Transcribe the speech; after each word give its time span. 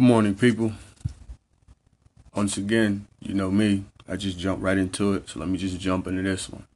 Good 0.00 0.06
morning, 0.06 0.34
people. 0.34 0.72
Once 2.34 2.56
again, 2.56 3.06
you 3.20 3.34
know 3.34 3.50
me. 3.50 3.84
I 4.08 4.16
just 4.16 4.38
jumped 4.38 4.62
right 4.62 4.78
into 4.78 5.12
it, 5.12 5.28
so 5.28 5.38
let 5.40 5.50
me 5.50 5.58
just 5.58 5.78
jump 5.78 6.06
into 6.06 6.22
this 6.22 6.48
one. 6.48 6.66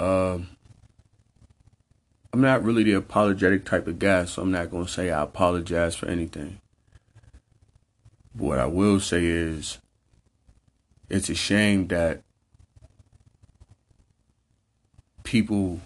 Um, 0.00 0.48
I'm 2.32 2.40
not 2.40 2.64
really 2.64 2.82
the 2.82 2.94
apologetic 2.94 3.64
type 3.64 3.86
of 3.86 4.00
guy, 4.00 4.24
so 4.24 4.42
I'm 4.42 4.50
not 4.50 4.68
going 4.72 4.86
to 4.86 4.90
say 4.90 5.12
I 5.12 5.22
apologize 5.22 5.94
for 5.94 6.06
anything. 6.06 6.60
But 8.34 8.44
what 8.44 8.58
I 8.58 8.66
will 8.66 8.98
say 8.98 9.24
is 9.24 9.78
it's 11.08 11.30
a 11.30 11.36
shame 11.36 11.86
that 11.86 12.20
people 15.22 15.80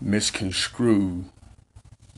misconstrue 0.00 1.26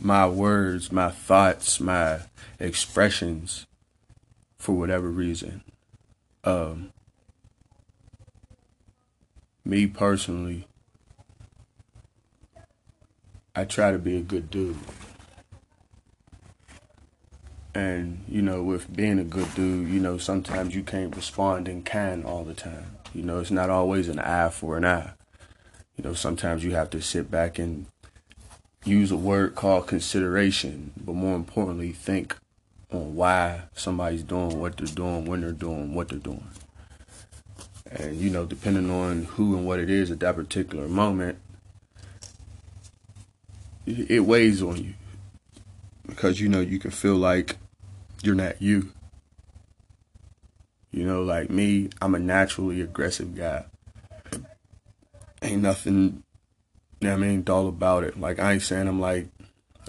my 0.03 0.27
words, 0.27 0.91
my 0.91 1.11
thoughts, 1.11 1.79
my 1.81 2.21
expressions 2.59 3.67
for 4.59 4.73
whatever 4.73 5.09
reason. 5.09 5.63
Um, 6.45 6.93
me 9.65 9.87
personally, 9.87 10.67
I 13.55 13.65
try 13.65 13.93
to 13.93 13.99
be 13.99 14.17
a 14.17 14.23
good 14.23 14.51
dude. 14.51 14.77
And, 17.75 18.25
you 18.29 18.43
know, 18.43 18.63
with 18.63 18.95
being 18.95 19.19
a 19.19 19.25
good 19.25 19.55
dude, 19.55 19.89
you 19.89 20.01
know, 20.01 20.19
sometimes 20.19 20.75
you 20.75 20.83
can't 20.83 21.15
respond 21.15 21.69
in 21.69 21.83
kind 21.83 22.25
all 22.25 22.45
the 22.45 22.55
time. 22.55 22.97
You 23.15 23.23
know, 23.23 23.39
it's 23.39 23.51
not 23.51 23.71
always 23.71 24.09
an 24.09 24.19
eye 24.19 24.51
for 24.51 24.77
an 24.77 24.85
eye. 24.85 25.13
You 25.97 26.05
know, 26.05 26.15
sometimes 26.15 26.65
you 26.65 26.73
have 26.73 26.91
to 26.91 27.01
sit 27.01 27.31
back 27.31 27.59
and 27.59 27.87
use 28.85 29.11
a 29.11 29.17
word 29.17 29.55
called 29.55 29.87
consideration, 29.87 30.93
but 30.97 31.15
more 31.15 31.37
importantly, 31.37 31.93
think 31.93 32.37
on 32.91 33.15
why 33.15 33.63
somebody's 33.75 34.23
doing 34.23 34.59
what 34.61 34.77
they're 34.77 34.87
doing, 34.87 35.25
when 35.25 35.41
they're 35.41 35.53
doing 35.53 35.95
what 35.95 36.09
they're 36.09 36.19
doing. 36.19 36.47
And, 37.91 38.17
you 38.17 38.31
know, 38.31 38.47
depending 38.47 38.91
on 38.91 39.25
who 39.25 39.57
and 39.57 39.67
what 39.67 39.79
it 39.79 39.91
is 39.91 40.11
at 40.11 40.21
that 40.21 40.37
particular 40.37 40.89
moment, 40.89 41.39
it 43.87 44.25
weighs 44.25 44.63
on 44.63 44.77
you. 44.83 44.95
Because, 46.07 46.41
you 46.41 46.49
know, 46.49 46.61
you 46.61 46.79
can 46.79 46.91
feel 46.91 47.17
like 47.17 47.57
you're 48.23 48.35
not 48.35 48.61
you. 48.63 48.93
You 50.91 51.05
know, 51.05 51.23
like 51.23 51.51
me, 51.51 51.91
I'm 52.01 52.15
a 52.15 52.19
naturally 52.19 52.81
aggressive 52.81 53.35
guy. 53.35 53.65
Ain't 55.41 55.63
nothing, 55.63 56.23
you 57.03 57.09
know 57.09 57.15
I 57.15 57.19
mean, 57.19 57.45
All 57.49 57.67
about 57.67 58.05
it. 58.05 58.19
Like, 58.19 58.39
I 58.39 58.53
ain't 58.53 58.63
saying 58.63 58.87
I'm 58.87 59.01
like 59.01 59.27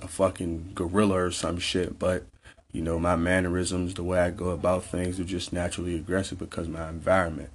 a 0.01 0.07
fucking 0.07 0.71
gorilla 0.73 1.25
or 1.25 1.31
some 1.31 1.59
shit, 1.59 1.99
but, 1.99 2.25
you 2.71 2.81
know, 2.81 2.97
my 2.97 3.15
mannerisms, 3.15 3.93
the 3.93 4.03
way 4.03 4.19
I 4.19 4.31
go 4.31 4.49
about 4.49 4.83
things 4.83 5.19
are 5.19 5.23
just 5.23 5.53
naturally 5.53 5.95
aggressive 5.95 6.39
because 6.39 6.67
my 6.67 6.89
environment. 6.89 7.51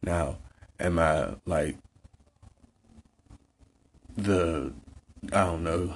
Now, 0.00 0.36
am 0.78 1.00
I 1.00 1.34
like 1.44 1.76
the 4.16 4.72
I 5.32 5.44
don't 5.46 5.64
know 5.64 5.92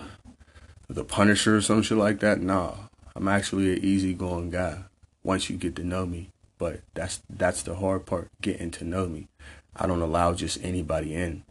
the 0.88 1.04
Punisher 1.04 1.58
or 1.58 1.60
some 1.60 1.82
shit 1.82 1.98
like 1.98 2.18
that? 2.20 2.40
Nah, 2.40 2.74
I'm 3.14 3.28
actually 3.28 3.74
an 3.74 3.84
easygoing 3.84 4.50
guy 4.50 4.84
once 5.22 5.48
you 5.48 5.56
get 5.56 5.76
to 5.76 5.84
know 5.84 6.04
me. 6.04 6.30
But 6.58 6.80
that's 6.94 7.22
that's 7.30 7.62
the 7.62 7.76
hard 7.76 8.06
part, 8.06 8.28
getting 8.40 8.72
to 8.72 8.84
know 8.84 9.06
me. 9.06 9.28
I 9.76 9.86
don't 9.86 10.02
allow 10.02 10.32
just 10.34 10.58
anybody 10.64 11.14
in. 11.14 11.44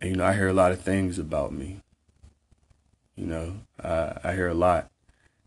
And 0.00 0.10
you 0.10 0.16
know, 0.16 0.24
I 0.24 0.34
hear 0.34 0.48
a 0.48 0.52
lot 0.52 0.72
of 0.72 0.80
things 0.80 1.18
about 1.18 1.52
me. 1.52 1.80
You 3.16 3.26
know, 3.26 3.54
I, 3.82 4.18
I 4.24 4.32
hear 4.34 4.48
a 4.48 4.54
lot. 4.54 4.90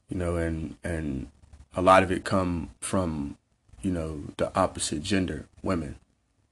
You 0.09 0.17
know, 0.17 0.35
and 0.35 0.75
and 0.84 1.28
a 1.75 1.81
lot 1.81 2.03
of 2.03 2.12
it 2.12 2.25
come 2.25 2.72
from 2.81 3.38
you 3.81 3.91
know, 3.91 4.22
the 4.38 4.56
opposite 4.57 5.01
gender, 5.01 5.47
women, 5.63 5.95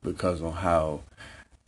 because 0.01 0.41
on 0.41 0.53
how 0.53 1.01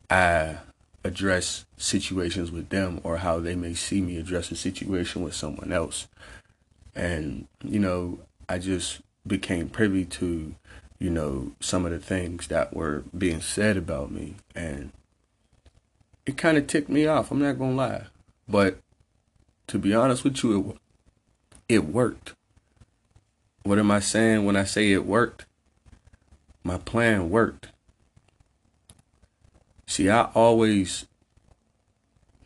I 0.10 0.58
address 1.04 1.66
situations 1.78 2.52
with 2.52 2.70
them 2.70 3.00
or 3.04 3.18
how 3.18 3.40
they 3.40 3.56
may 3.56 3.74
see 3.74 4.02
me 4.02 4.18
address 4.18 4.52
a 4.52 4.56
situation 4.56 5.22
with 5.22 5.34
someone 5.34 5.72
else. 5.72 6.08
And, 6.96 7.48
you 7.64 7.80
know, 7.80 8.20
I 8.50 8.60
just 8.60 9.02
became 9.26 9.70
privy 9.70 10.06
to, 10.06 10.54
you 11.00 11.10
know, 11.10 11.54
some 11.60 11.86
of 11.86 11.92
the 11.92 12.00
things 12.00 12.48
that 12.48 12.76
were 12.76 13.04
being 13.18 13.42
said 13.42 13.78
about 13.78 14.12
me. 14.12 14.36
And 14.56 14.92
it 16.26 16.38
kind 16.38 16.58
of 16.58 16.68
ticked 16.68 16.90
me 16.90 17.06
off. 17.06 17.32
I'm 17.32 17.40
not 17.40 17.58
to 17.58 17.66
lie. 17.66 18.06
But 18.48 18.78
to 19.68 19.78
be 19.78 19.94
honest 19.94 20.24
with 20.24 20.44
you, 20.44 20.78
it, 21.70 21.76
it 21.76 21.86
worked. 21.86 22.34
What 23.64 23.80
am 23.80 23.92
I 23.92 24.00
saying 24.00 24.46
when 24.46 24.56
I 24.56 24.64
say 24.64 24.92
it 24.92 25.06
worked? 25.06 25.46
my 26.64 26.78
plan 26.78 27.30
worked. 27.30 27.70
See, 29.88 30.10
I 30.10 30.30
always 30.34 31.06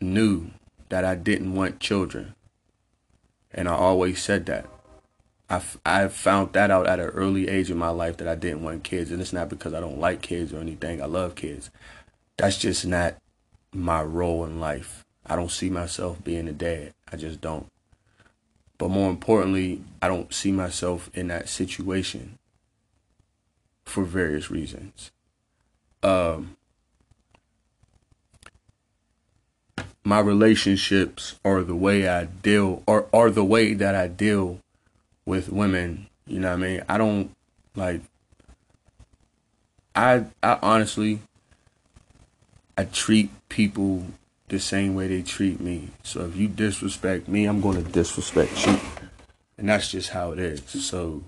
knew 0.00 0.50
that 0.88 1.04
I 1.04 1.14
didn't 1.14 1.54
want 1.54 1.80
children. 1.80 2.34
And 3.52 3.68
I 3.68 3.72
always 3.72 4.20
said 4.22 4.46
that. 4.46 4.66
I, 5.48 5.62
I 5.84 6.08
found 6.08 6.52
that 6.54 6.70
out 6.70 6.86
at 6.86 6.98
an 6.98 7.08
early 7.08 7.48
age 7.48 7.70
in 7.70 7.78
my 7.78 7.90
life 7.90 8.16
that 8.16 8.28
I 8.28 8.34
didn't 8.34 8.62
want 8.62 8.84
kids. 8.84 9.10
And 9.10 9.20
it's 9.20 9.32
not 9.32 9.48
because 9.48 9.74
I 9.74 9.80
don't 9.80 10.00
like 10.00 10.22
kids 10.22 10.52
or 10.52 10.58
anything. 10.58 11.00
I 11.00 11.06
love 11.06 11.34
kids. 11.34 11.70
That's 12.36 12.58
just 12.58 12.84
not 12.84 13.16
my 13.76 14.02
role 14.02 14.44
in 14.44 14.60
life. 14.60 15.04
I 15.24 15.36
don't 15.36 15.50
see 15.50 15.70
myself 15.70 16.22
being 16.22 16.48
a 16.48 16.52
dad. 16.52 16.94
I 17.12 17.16
just 17.16 17.40
don't. 17.40 17.66
But 18.78 18.90
more 18.90 19.10
importantly, 19.10 19.82
I 20.02 20.08
don't 20.08 20.32
see 20.32 20.52
myself 20.52 21.10
in 21.14 21.28
that 21.28 21.48
situation 21.48 22.38
for 23.84 24.04
various 24.04 24.50
reasons. 24.50 25.10
Um, 26.02 26.56
my 30.04 30.20
relationships 30.20 31.36
are 31.44 31.62
the 31.62 31.74
way 31.74 32.08
I 32.08 32.26
deal 32.26 32.82
or 32.86 33.08
are 33.12 33.30
the 33.30 33.44
way 33.44 33.74
that 33.74 33.94
I 33.94 34.08
deal 34.08 34.60
with 35.24 35.48
women. 35.48 36.06
You 36.26 36.40
know 36.40 36.50
what 36.50 36.54
I 36.54 36.68
mean? 36.68 36.82
I 36.88 36.98
don't 36.98 37.34
like 37.74 38.02
I 39.96 40.24
I 40.42 40.58
honestly 40.62 41.20
I 42.76 42.84
treat 42.84 43.30
people 43.48 44.04
the 44.48 44.60
same 44.60 44.94
way 44.94 45.08
they 45.08 45.22
treat 45.22 45.60
me. 45.60 45.90
So 46.02 46.26
if 46.26 46.36
you 46.36 46.48
disrespect 46.48 47.28
me, 47.28 47.46
I'm 47.46 47.60
going 47.60 47.82
to 47.82 47.90
disrespect 47.90 48.66
you. 48.66 48.78
And 49.58 49.68
that's 49.68 49.90
just 49.90 50.10
how 50.10 50.32
it 50.32 50.38
is. 50.38 50.62
So 50.68 51.24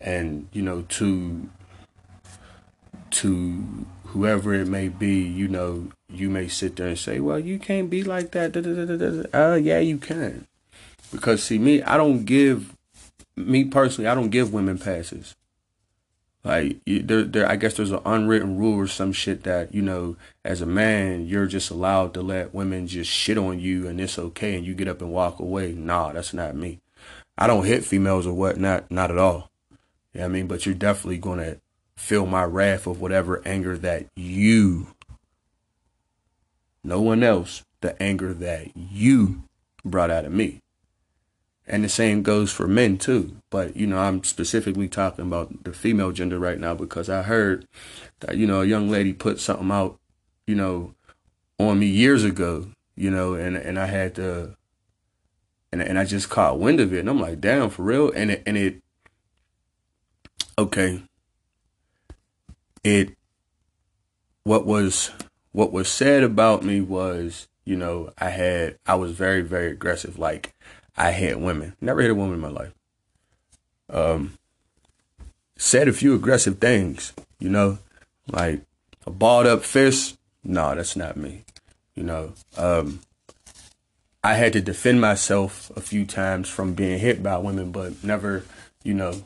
and 0.00 0.48
you 0.52 0.62
know 0.62 0.82
to 0.82 1.48
to 3.10 3.86
whoever 4.06 4.54
it 4.54 4.66
may 4.66 4.88
be, 4.88 5.20
you 5.20 5.48
know, 5.48 5.90
you 6.08 6.28
may 6.28 6.48
sit 6.48 6.76
there 6.76 6.88
and 6.88 6.98
say, 6.98 7.20
well, 7.20 7.38
you 7.38 7.58
can't 7.58 7.88
be 7.88 8.02
like 8.02 8.30
that. 8.32 8.56
Uh, 9.34 9.54
yeah, 9.54 9.78
you 9.78 9.98
can. 9.98 10.46
Because 11.10 11.42
see, 11.42 11.58
me, 11.58 11.82
I 11.82 11.96
don't 11.96 12.24
give, 12.24 12.74
me 13.36 13.64
personally, 13.64 14.08
I 14.08 14.14
don't 14.14 14.30
give 14.30 14.52
women 14.52 14.78
passes. 14.78 15.34
Like, 16.44 16.80
there, 16.86 17.22
there, 17.22 17.48
I 17.48 17.54
guess 17.54 17.74
there's 17.74 17.92
an 17.92 18.00
unwritten 18.04 18.58
rule 18.58 18.76
or 18.76 18.88
some 18.88 19.12
shit 19.12 19.44
that, 19.44 19.72
you 19.72 19.82
know, 19.82 20.16
as 20.44 20.60
a 20.60 20.66
man, 20.66 21.26
you're 21.26 21.46
just 21.46 21.70
allowed 21.70 22.14
to 22.14 22.22
let 22.22 22.52
women 22.52 22.88
just 22.88 23.10
shit 23.10 23.38
on 23.38 23.60
you 23.60 23.86
and 23.86 24.00
it's 24.00 24.18
okay 24.18 24.56
and 24.56 24.66
you 24.66 24.74
get 24.74 24.88
up 24.88 25.00
and 25.00 25.12
walk 25.12 25.38
away. 25.38 25.72
Nah, 25.72 26.12
that's 26.12 26.34
not 26.34 26.56
me. 26.56 26.80
I 27.38 27.46
don't 27.46 27.64
hit 27.64 27.84
females 27.84 28.26
or 28.26 28.34
whatnot, 28.34 28.90
not 28.90 29.10
at 29.10 29.18
all. 29.18 29.50
You 30.12 30.20
know 30.20 30.26
I 30.26 30.28
mean? 30.28 30.46
But 30.48 30.66
you're 30.66 30.74
definitely 30.74 31.18
to 31.38 31.60
feel 31.96 32.26
my 32.26 32.44
wrath 32.44 32.86
of 32.86 33.00
whatever 33.00 33.40
anger 33.46 33.78
that 33.78 34.06
you, 34.16 34.88
no 36.82 37.00
one 37.00 37.22
else, 37.22 37.62
the 37.80 38.00
anger 38.02 38.34
that 38.34 38.76
you 38.76 39.44
brought 39.84 40.10
out 40.10 40.24
of 40.24 40.32
me. 40.32 40.61
And 41.66 41.84
the 41.84 41.88
same 41.88 42.22
goes 42.22 42.52
for 42.52 42.66
men 42.66 42.98
too. 42.98 43.36
But, 43.50 43.76
you 43.76 43.86
know, 43.86 43.98
I'm 43.98 44.24
specifically 44.24 44.88
talking 44.88 45.26
about 45.26 45.64
the 45.64 45.72
female 45.72 46.10
gender 46.10 46.38
right 46.38 46.58
now 46.58 46.74
because 46.74 47.08
I 47.08 47.22
heard 47.22 47.66
that, 48.20 48.36
you 48.36 48.46
know, 48.46 48.62
a 48.62 48.66
young 48.66 48.90
lady 48.90 49.12
put 49.12 49.38
something 49.38 49.70
out, 49.70 49.98
you 50.46 50.56
know, 50.56 50.94
on 51.58 51.78
me 51.78 51.86
years 51.86 52.24
ago, 52.24 52.66
you 52.96 53.10
know, 53.10 53.34
and 53.34 53.56
and 53.56 53.78
I 53.78 53.86
had 53.86 54.14
to, 54.16 54.56
and 55.70 55.82
and 55.82 55.98
I 55.98 56.04
just 56.04 56.30
caught 56.30 56.58
wind 56.58 56.80
of 56.80 56.92
it, 56.92 57.00
and 57.00 57.10
I'm 57.10 57.20
like, 57.20 57.40
damn, 57.40 57.70
for 57.70 57.82
real, 57.82 58.10
and 58.10 58.30
it 58.30 58.42
and 58.46 58.56
it, 58.56 58.82
okay, 60.58 61.02
it, 62.84 63.14
what 64.44 64.66
was 64.66 65.10
what 65.52 65.72
was 65.72 65.88
said 65.88 66.22
about 66.22 66.64
me 66.64 66.80
was, 66.80 67.48
you 67.64 67.76
know, 67.76 68.12
I 68.18 68.30
had 68.30 68.78
I 68.86 68.94
was 68.96 69.12
very 69.12 69.42
very 69.42 69.70
aggressive, 69.70 70.18
like 70.18 70.54
I 70.96 71.12
hit 71.12 71.40
women, 71.40 71.74
never 71.80 72.00
hit 72.02 72.10
a 72.10 72.14
woman 72.14 72.34
in 72.34 72.40
my 72.40 72.48
life. 72.48 72.72
Um, 73.90 74.38
said 75.56 75.88
a 75.88 75.92
few 75.92 76.14
aggressive 76.14 76.58
things, 76.58 77.12
you 77.38 77.48
know, 77.48 77.78
like 78.28 78.62
a 79.06 79.10
balled 79.10 79.46
up 79.46 79.64
fist. 79.64 80.18
No, 80.44 80.74
that's 80.74 80.96
not 80.96 81.16
me. 81.16 81.44
You 81.94 82.04
know, 82.04 82.32
um, 82.56 83.00
I 84.24 84.34
had 84.34 84.52
to 84.54 84.60
defend 84.60 85.00
myself 85.00 85.70
a 85.76 85.80
few 85.80 86.04
times 86.04 86.48
from 86.48 86.74
being 86.74 86.98
hit 86.98 87.22
by 87.22 87.38
women, 87.38 87.70
but 87.70 88.02
never, 88.02 88.44
you 88.82 88.94
know, 88.94 89.22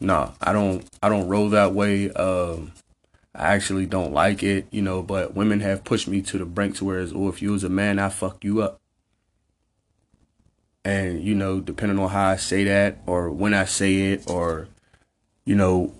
no, 0.00 0.32
I 0.40 0.52
don't, 0.52 0.88
I 1.02 1.08
don't 1.08 1.28
roll 1.28 1.50
that 1.50 1.74
way. 1.74 2.10
Um, 2.10 2.72
I 3.34 3.54
actually 3.54 3.86
don't 3.86 4.12
like 4.12 4.42
it, 4.42 4.66
you 4.70 4.82
know, 4.82 5.02
but 5.02 5.34
women 5.34 5.60
have 5.60 5.84
pushed 5.84 6.08
me 6.08 6.22
to 6.22 6.38
the 6.38 6.44
brink 6.44 6.76
to 6.76 6.84
where 6.84 7.06
oh, 7.14 7.28
if 7.28 7.40
you 7.40 7.52
was 7.52 7.62
a 7.62 7.68
man, 7.68 7.98
I 7.98 8.08
fuck 8.08 8.42
you 8.42 8.62
up. 8.62 8.80
And, 10.84 11.22
you 11.22 11.34
know, 11.34 11.60
depending 11.60 11.98
on 11.98 12.08
how 12.08 12.28
I 12.28 12.36
say 12.36 12.64
that 12.64 12.98
or 13.06 13.30
when 13.30 13.52
I 13.52 13.64
say 13.64 14.12
it 14.12 14.30
or, 14.30 14.68
you 15.44 15.54
know, 15.54 15.92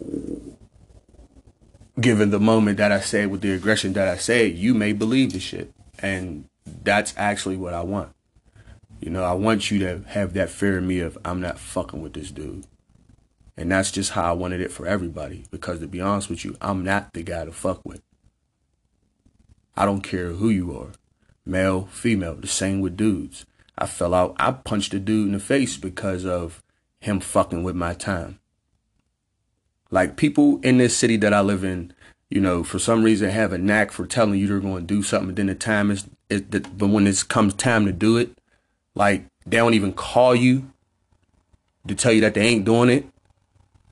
given 2.01 2.31
the 2.31 2.41
moment 2.41 2.79
that 2.79 2.93
I 2.93 3.01
say 3.01 3.23
it 3.23 3.31
with 3.31 3.41
the 3.41 3.53
aggression 3.53 3.93
that 3.95 4.09
I 4.09 4.17
say, 4.17 4.49
it 4.49 4.55
you 4.55 4.75
may 4.75 4.93
believe 4.93 5.33
the 5.33 5.41
shit. 5.41 5.73
And 5.99 6.45
that's 6.83 7.13
actually 7.17 7.57
what 7.57 7.75
I 7.75 7.83
want. 7.83 8.11
You 9.01 9.11
know, 9.11 9.25
I 9.25 9.33
want 9.33 9.71
you 9.71 9.79
to 9.81 10.03
have 10.09 10.33
that 10.35 10.51
fear 10.51 10.79
in 10.79 10.87
me 10.87 11.01
of 11.01 11.19
I'm 11.25 11.41
not 11.41 11.59
fucking 11.59 12.03
with 12.03 12.15
this 12.15 12.31
dude. 12.31 12.67
And 13.57 13.73
that's 13.73 13.91
just 13.91 14.13
how 14.13 14.23
I 14.23 14.33
wanted 14.33 14.61
it 14.61 14.71
for 14.71 14.87
everybody. 14.87 15.45
Because 15.51 15.81
to 15.81 15.89
be 15.89 16.01
honest 16.01 16.31
with 16.31 16.45
you, 16.45 16.57
I'm 16.61 16.85
not 16.85 17.13
the 17.13 17.23
guy 17.23 17.45
to 17.45 17.53
fuck 17.53 17.85
with. 17.85 18.03
I 19.77 19.85
don't 19.85 20.03
care 20.03 20.31
who 20.31 20.49
you 20.49 20.77
are. 20.77 20.93
Male, 21.45 21.87
female, 21.87 22.35
the 22.35 22.47
same 22.47 22.81
with 22.81 22.97
dudes. 22.97 23.47
I 23.79 23.87
fell 23.87 24.13
out. 24.13 24.35
I 24.39 24.51
punched 24.51 24.93
a 24.93 24.99
dude 24.99 25.29
in 25.29 25.33
the 25.33 25.39
face 25.39 25.77
because 25.77 26.27
of 26.27 26.63
him 27.01 27.21
fucking 27.21 27.63
with 27.63 27.77
my 27.77 27.95
time. 27.95 28.41
Like 29.91 30.17
people 30.17 30.61
in 30.63 30.79
this 30.79 30.97
city 30.97 31.17
that 31.19 31.33
I 31.33 31.41
live 31.41 31.63
in, 31.65 31.95
you 32.29 32.41
know, 32.41 32.65
for 32.65 32.81
some 32.81 33.05
reason 33.05 33.31
have 33.31 33.53
a 33.53 33.59
knack 33.59 33.93
for 33.93 34.07
telling 34.07 34.39
you 34.39 34.49
they're 34.49 34.59
going 34.59 34.87
to 34.87 34.95
do 34.95 35.03
something. 35.03 35.35
Then 35.35 35.47
the 35.47 35.55
time 35.55 35.93
is, 35.93 36.07
it, 36.29 36.51
but 36.77 36.89
when 36.89 37.07
it 37.07 37.25
comes 37.29 37.55
time 37.55 37.87
to 37.87 37.93
do 37.93 38.17
it, 38.17 38.37
like 38.97 39.25
they 39.47 39.57
don't 39.59 39.75
even 39.75 39.93
call 39.93 40.35
you 40.35 40.71
to 41.87 41.95
tell 41.95 42.13
you 42.13 42.21
that 42.23 42.35
they 42.35 42.43
ain't 42.43 42.65
doing 42.65 42.91
it. 42.91 43.07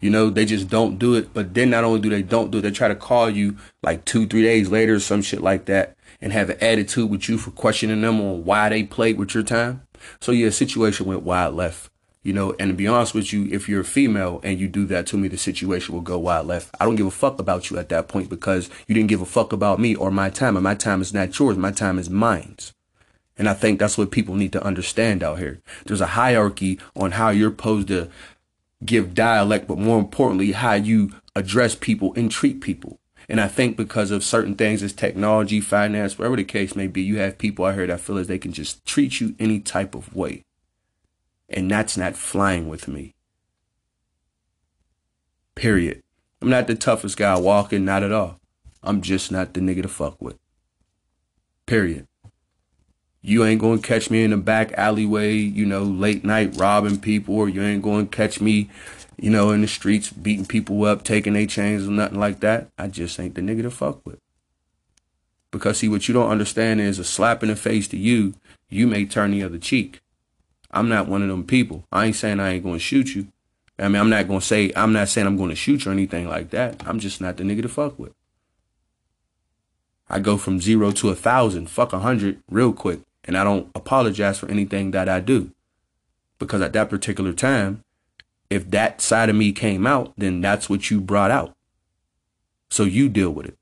You 0.00 0.10
know, 0.10 0.28
they 0.28 0.44
just 0.44 0.68
don't 0.68 0.98
do 0.98 1.14
it. 1.14 1.32
But 1.32 1.54
then 1.54 1.70
not 1.70 1.84
only 1.84 2.00
do 2.00 2.10
they 2.10 2.22
don't 2.22 2.50
do 2.50 2.58
it, 2.58 2.62
they 2.62 2.70
try 2.72 2.88
to 2.88 2.96
call 2.96 3.30
you 3.30 3.56
like 3.82 4.04
two, 4.04 4.26
three 4.26 4.42
days 4.42 4.68
later 4.68 4.98
some 5.00 5.22
shit 5.22 5.40
like 5.40 5.66
that 5.66 5.95
and 6.20 6.32
have 6.32 6.50
an 6.50 6.58
attitude 6.60 7.10
with 7.10 7.28
you 7.28 7.38
for 7.38 7.50
questioning 7.50 8.00
them 8.00 8.20
on 8.20 8.44
why 8.44 8.68
they 8.68 8.82
played 8.82 9.18
with 9.18 9.34
your 9.34 9.42
time. 9.42 9.82
So 10.20 10.32
yeah, 10.32 10.50
situation 10.50 11.06
went 11.06 11.22
wild 11.22 11.54
left. 11.54 11.90
You 12.22 12.32
know, 12.32 12.56
and 12.58 12.70
to 12.70 12.74
be 12.74 12.88
honest 12.88 13.14
with 13.14 13.32
you, 13.32 13.46
if 13.52 13.68
you're 13.68 13.82
a 13.82 13.84
female 13.84 14.40
and 14.42 14.58
you 14.58 14.66
do 14.66 14.84
that 14.86 15.06
to 15.08 15.16
me, 15.16 15.28
the 15.28 15.38
situation 15.38 15.94
will 15.94 16.02
go 16.02 16.18
wild 16.18 16.48
left. 16.48 16.74
I 16.80 16.84
don't 16.84 16.96
give 16.96 17.06
a 17.06 17.10
fuck 17.12 17.38
about 17.38 17.70
you 17.70 17.78
at 17.78 17.88
that 17.90 18.08
point 18.08 18.28
because 18.28 18.68
you 18.88 18.96
didn't 18.96 19.10
give 19.10 19.20
a 19.20 19.26
fuck 19.26 19.52
about 19.52 19.78
me 19.78 19.94
or 19.94 20.10
my 20.10 20.28
time. 20.28 20.56
And 20.56 20.64
my 20.64 20.74
time 20.74 21.00
is 21.00 21.14
not 21.14 21.38
yours. 21.38 21.56
My 21.56 21.70
time 21.70 22.00
is 22.00 22.10
mine's. 22.10 22.72
And 23.38 23.48
I 23.48 23.54
think 23.54 23.78
that's 23.78 23.96
what 23.96 24.10
people 24.10 24.34
need 24.34 24.52
to 24.54 24.64
understand 24.64 25.22
out 25.22 25.38
here. 25.38 25.60
There's 25.84 26.00
a 26.00 26.06
hierarchy 26.06 26.80
on 26.96 27.12
how 27.12 27.28
you're 27.30 27.50
supposed 27.50 27.88
to 27.88 28.10
give 28.84 29.14
dialect, 29.14 29.68
but 29.68 29.78
more 29.78 29.98
importantly, 29.98 30.50
how 30.50 30.72
you 30.72 31.12
address 31.36 31.76
people 31.76 32.12
and 32.16 32.28
treat 32.28 32.60
people. 32.60 32.98
And 33.28 33.40
I 33.40 33.48
think 33.48 33.76
because 33.76 34.10
of 34.10 34.22
certain 34.22 34.54
things 34.54 34.82
as 34.82 34.92
technology, 34.92 35.60
finance, 35.60 36.18
whatever 36.18 36.36
the 36.36 36.44
case 36.44 36.76
may 36.76 36.86
be, 36.86 37.02
you 37.02 37.18
have 37.18 37.38
people 37.38 37.64
out 37.64 37.74
here 37.74 37.86
that 37.86 38.00
feel 38.00 38.18
as 38.18 38.28
they 38.28 38.38
can 38.38 38.52
just 38.52 38.84
treat 38.86 39.20
you 39.20 39.34
any 39.38 39.58
type 39.58 39.94
of 39.94 40.14
way. 40.14 40.44
And 41.48 41.70
that's 41.70 41.96
not 41.96 42.16
flying 42.16 42.68
with 42.68 42.86
me. 42.86 43.14
Period. 45.54 46.02
I'm 46.40 46.50
not 46.50 46.66
the 46.66 46.74
toughest 46.74 47.16
guy 47.16 47.38
walking, 47.38 47.84
not 47.84 48.02
at 48.02 48.12
all. 48.12 48.38
I'm 48.82 49.00
just 49.00 49.32
not 49.32 49.54
the 49.54 49.60
nigga 49.60 49.82
to 49.82 49.88
fuck 49.88 50.20
with. 50.20 50.38
Period. 51.66 52.06
You 53.26 53.44
ain't 53.44 53.60
gonna 53.60 53.82
catch 53.82 54.08
me 54.08 54.22
in 54.22 54.30
the 54.30 54.36
back 54.36 54.72
alleyway, 54.74 55.34
you 55.34 55.66
know, 55.66 55.82
late 55.82 56.24
night 56.24 56.54
robbing 56.54 57.00
people, 57.00 57.34
or 57.34 57.48
you 57.48 57.60
ain't 57.60 57.82
gonna 57.82 58.06
catch 58.06 58.40
me, 58.40 58.70
you 59.16 59.30
know, 59.30 59.50
in 59.50 59.62
the 59.62 59.66
streets 59.66 60.10
beating 60.12 60.46
people 60.46 60.84
up, 60.84 61.02
taking 61.02 61.32
their 61.32 61.46
chains 61.46 61.88
or 61.88 61.90
nothing 61.90 62.20
like 62.20 62.38
that. 62.38 62.68
I 62.78 62.86
just 62.86 63.18
ain't 63.18 63.34
the 63.34 63.40
nigga 63.40 63.62
to 63.62 63.70
fuck 63.72 64.06
with. 64.06 64.20
Because 65.50 65.78
see, 65.78 65.88
what 65.88 66.06
you 66.06 66.14
don't 66.14 66.30
understand 66.30 66.80
is 66.80 67.00
a 67.00 67.04
slap 67.04 67.42
in 67.42 67.48
the 67.48 67.56
face 67.56 67.88
to 67.88 67.96
you, 67.96 68.34
you 68.68 68.86
may 68.86 69.04
turn 69.04 69.32
the 69.32 69.42
other 69.42 69.58
cheek. 69.58 69.98
I'm 70.70 70.88
not 70.88 71.08
one 71.08 71.22
of 71.22 71.28
them 71.28 71.42
people. 71.42 71.84
I 71.90 72.06
ain't 72.06 72.14
saying 72.14 72.38
I 72.38 72.52
ain't 72.52 72.64
gonna 72.64 72.78
shoot 72.78 73.16
you. 73.16 73.26
I 73.76 73.88
mean, 73.88 74.00
I'm 74.00 74.10
not 74.10 74.28
gonna 74.28 74.40
say 74.40 74.70
I'm 74.76 74.92
not 74.92 75.08
saying 75.08 75.26
I'm 75.26 75.36
gonna 75.36 75.56
shoot 75.56 75.84
you 75.84 75.90
or 75.90 75.94
anything 75.94 76.28
like 76.28 76.50
that. 76.50 76.80
I'm 76.86 77.00
just 77.00 77.20
not 77.20 77.38
the 77.38 77.42
nigga 77.42 77.62
to 77.62 77.68
fuck 77.68 77.98
with. 77.98 78.12
I 80.08 80.20
go 80.20 80.36
from 80.36 80.60
zero 80.60 80.92
to 80.92 81.08
a 81.08 81.16
thousand, 81.16 81.68
fuck 81.68 81.92
a 81.92 81.98
hundred 81.98 82.40
real 82.48 82.72
quick, 82.72 83.00
and 83.26 83.36
I 83.36 83.44
don't 83.44 83.68
apologize 83.74 84.38
for 84.38 84.48
anything 84.48 84.92
that 84.92 85.08
I 85.08 85.20
do. 85.20 85.50
Because 86.38 86.60
at 86.60 86.72
that 86.74 86.90
particular 86.90 87.32
time, 87.32 87.82
if 88.50 88.70
that 88.70 89.00
side 89.00 89.28
of 89.28 89.36
me 89.36 89.52
came 89.52 89.86
out, 89.86 90.12
then 90.16 90.40
that's 90.40 90.68
what 90.68 90.90
you 90.90 91.00
brought 91.00 91.30
out. 91.30 91.54
So 92.70 92.84
you 92.84 93.08
deal 93.08 93.30
with 93.30 93.46
it. 93.46 93.58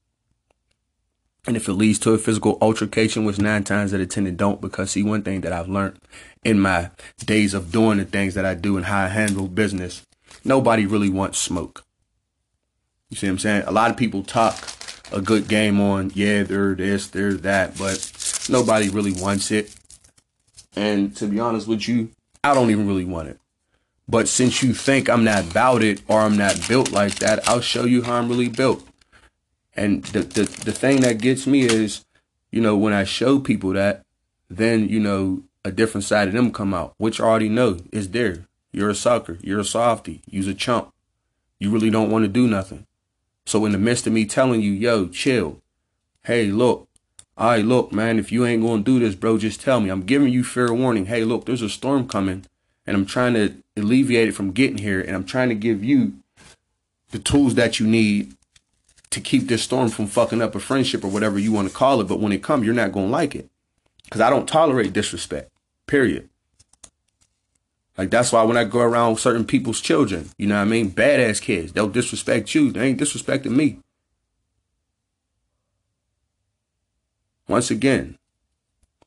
And 1.46 1.56
if 1.56 1.68
it 1.68 1.74
leads 1.74 1.98
to 2.00 2.12
a 2.12 2.18
physical 2.18 2.56
altercation, 2.60 3.24
which 3.24 3.38
nine 3.38 3.64
times 3.64 3.92
out 3.92 4.00
of 4.00 4.08
ten 4.08 4.26
it 4.26 4.36
don't, 4.36 4.60
because 4.60 4.92
see, 4.92 5.02
one 5.02 5.22
thing 5.22 5.42
that 5.42 5.52
I've 5.52 5.68
learned 5.68 5.98
in 6.42 6.58
my 6.58 6.90
days 7.18 7.52
of 7.52 7.70
doing 7.70 7.98
the 7.98 8.06
things 8.06 8.34
that 8.34 8.46
I 8.46 8.54
do 8.54 8.76
and 8.76 8.86
how 8.86 9.04
I 9.04 9.08
handle 9.08 9.46
business, 9.46 10.02
nobody 10.42 10.86
really 10.86 11.10
wants 11.10 11.38
smoke. 11.38 11.84
You 13.10 13.18
see 13.18 13.26
what 13.26 13.32
I'm 13.32 13.38
saying? 13.38 13.64
A 13.66 13.72
lot 13.72 13.90
of 13.90 13.96
people 13.98 14.22
talk 14.22 14.56
a 15.12 15.20
good 15.20 15.46
game 15.46 15.80
on, 15.80 16.10
yeah, 16.14 16.42
they're 16.42 16.74
this, 16.74 17.08
they're 17.08 17.34
that, 17.34 17.76
but 17.76 18.10
nobody 18.48 18.88
really 18.88 19.12
wants 19.12 19.50
it. 19.50 19.74
And 20.76 21.14
to 21.16 21.26
be 21.26 21.40
honest 21.40 21.68
with 21.68 21.86
you, 21.88 22.10
I 22.42 22.54
don't 22.54 22.70
even 22.70 22.86
really 22.86 23.04
want 23.04 23.28
it. 23.28 23.38
But 24.08 24.28
since 24.28 24.62
you 24.62 24.74
think 24.74 25.08
I'm 25.08 25.24
not 25.24 25.50
about 25.50 25.82
it 25.82 26.02
or 26.08 26.20
I'm 26.20 26.36
not 26.36 26.68
built 26.68 26.92
like 26.92 27.16
that, 27.16 27.48
I'll 27.48 27.60
show 27.60 27.84
you 27.84 28.02
how 28.02 28.14
I'm 28.14 28.28
really 28.28 28.48
built. 28.48 28.86
And 29.74 30.04
the, 30.06 30.20
the, 30.20 30.42
the 30.42 30.72
thing 30.72 31.00
that 31.00 31.20
gets 31.20 31.46
me 31.46 31.62
is, 31.62 32.04
you 32.50 32.60
know, 32.60 32.76
when 32.76 32.92
I 32.92 33.04
show 33.04 33.40
people 33.40 33.72
that, 33.72 34.02
then, 34.50 34.88
you 34.88 35.00
know, 35.00 35.42
a 35.64 35.72
different 35.72 36.04
side 36.04 36.28
of 36.28 36.34
them 36.34 36.52
come 36.52 36.74
out, 36.74 36.94
which 36.98 37.20
I 37.20 37.24
already 37.24 37.48
know 37.48 37.78
is 37.90 38.10
there. 38.10 38.46
You're 38.72 38.90
a 38.90 38.94
sucker. 38.94 39.38
You're 39.40 39.60
a 39.60 39.64
softy. 39.64 40.20
You're 40.28 40.50
a 40.50 40.54
chump. 40.54 40.92
You 41.58 41.70
really 41.70 41.90
don't 41.90 42.10
want 42.10 42.24
to 42.24 42.28
do 42.28 42.46
nothing. 42.46 42.86
So 43.46 43.64
in 43.64 43.72
the 43.72 43.78
midst 43.78 44.06
of 44.06 44.12
me 44.12 44.26
telling 44.26 44.60
you, 44.60 44.72
yo, 44.72 45.08
chill. 45.08 45.62
Hey, 46.24 46.46
look. 46.50 46.88
All 47.36 47.48
right, 47.48 47.64
look, 47.64 47.92
man, 47.92 48.18
if 48.18 48.30
you 48.30 48.46
ain't 48.46 48.62
going 48.62 48.84
to 48.84 48.98
do 48.98 49.04
this, 49.04 49.16
bro, 49.16 49.38
just 49.38 49.60
tell 49.60 49.80
me. 49.80 49.90
I'm 49.90 50.02
giving 50.02 50.32
you 50.32 50.44
fair 50.44 50.72
warning. 50.72 51.06
Hey, 51.06 51.24
look, 51.24 51.46
there's 51.46 51.62
a 51.62 51.68
storm 51.68 52.06
coming 52.06 52.46
and 52.86 52.96
I'm 52.96 53.06
trying 53.06 53.34
to 53.34 53.54
alleviate 53.76 54.28
it 54.28 54.32
from 54.32 54.52
getting 54.52 54.78
here 54.78 55.00
and 55.00 55.16
I'm 55.16 55.24
trying 55.24 55.48
to 55.48 55.54
give 55.56 55.82
you 55.82 56.12
the 57.10 57.18
tools 57.18 57.56
that 57.56 57.80
you 57.80 57.86
need 57.86 58.34
to 59.10 59.20
keep 59.20 59.48
this 59.48 59.62
storm 59.62 59.88
from 59.88 60.06
fucking 60.06 60.42
up 60.42 60.54
a 60.54 60.60
friendship 60.60 61.04
or 61.04 61.08
whatever 61.08 61.38
you 61.38 61.50
want 61.50 61.68
to 61.68 61.74
call 61.74 62.00
it. 62.00 62.08
But 62.08 62.20
when 62.20 62.32
it 62.32 62.42
comes, 62.42 62.64
you're 62.64 62.74
not 62.74 62.92
going 62.92 63.06
to 63.06 63.12
like 63.12 63.34
it. 63.34 63.48
Because 64.04 64.20
I 64.20 64.30
don't 64.30 64.48
tolerate 64.48 64.92
disrespect, 64.92 65.50
period. 65.86 66.28
Like, 67.96 68.10
that's 68.10 68.32
why 68.32 68.42
when 68.42 68.56
I 68.56 68.64
go 68.64 68.80
around 68.80 69.18
certain 69.18 69.44
people's 69.44 69.80
children, 69.80 70.30
you 70.36 70.46
know 70.48 70.56
what 70.56 70.62
I 70.62 70.64
mean? 70.64 70.90
Badass 70.90 71.40
kids, 71.40 71.72
they'll 71.72 71.88
disrespect 71.88 72.54
you. 72.54 72.72
They 72.72 72.88
ain't 72.88 73.00
disrespecting 73.00 73.52
me. 73.52 73.78
Once 77.46 77.70
again, 77.70 78.18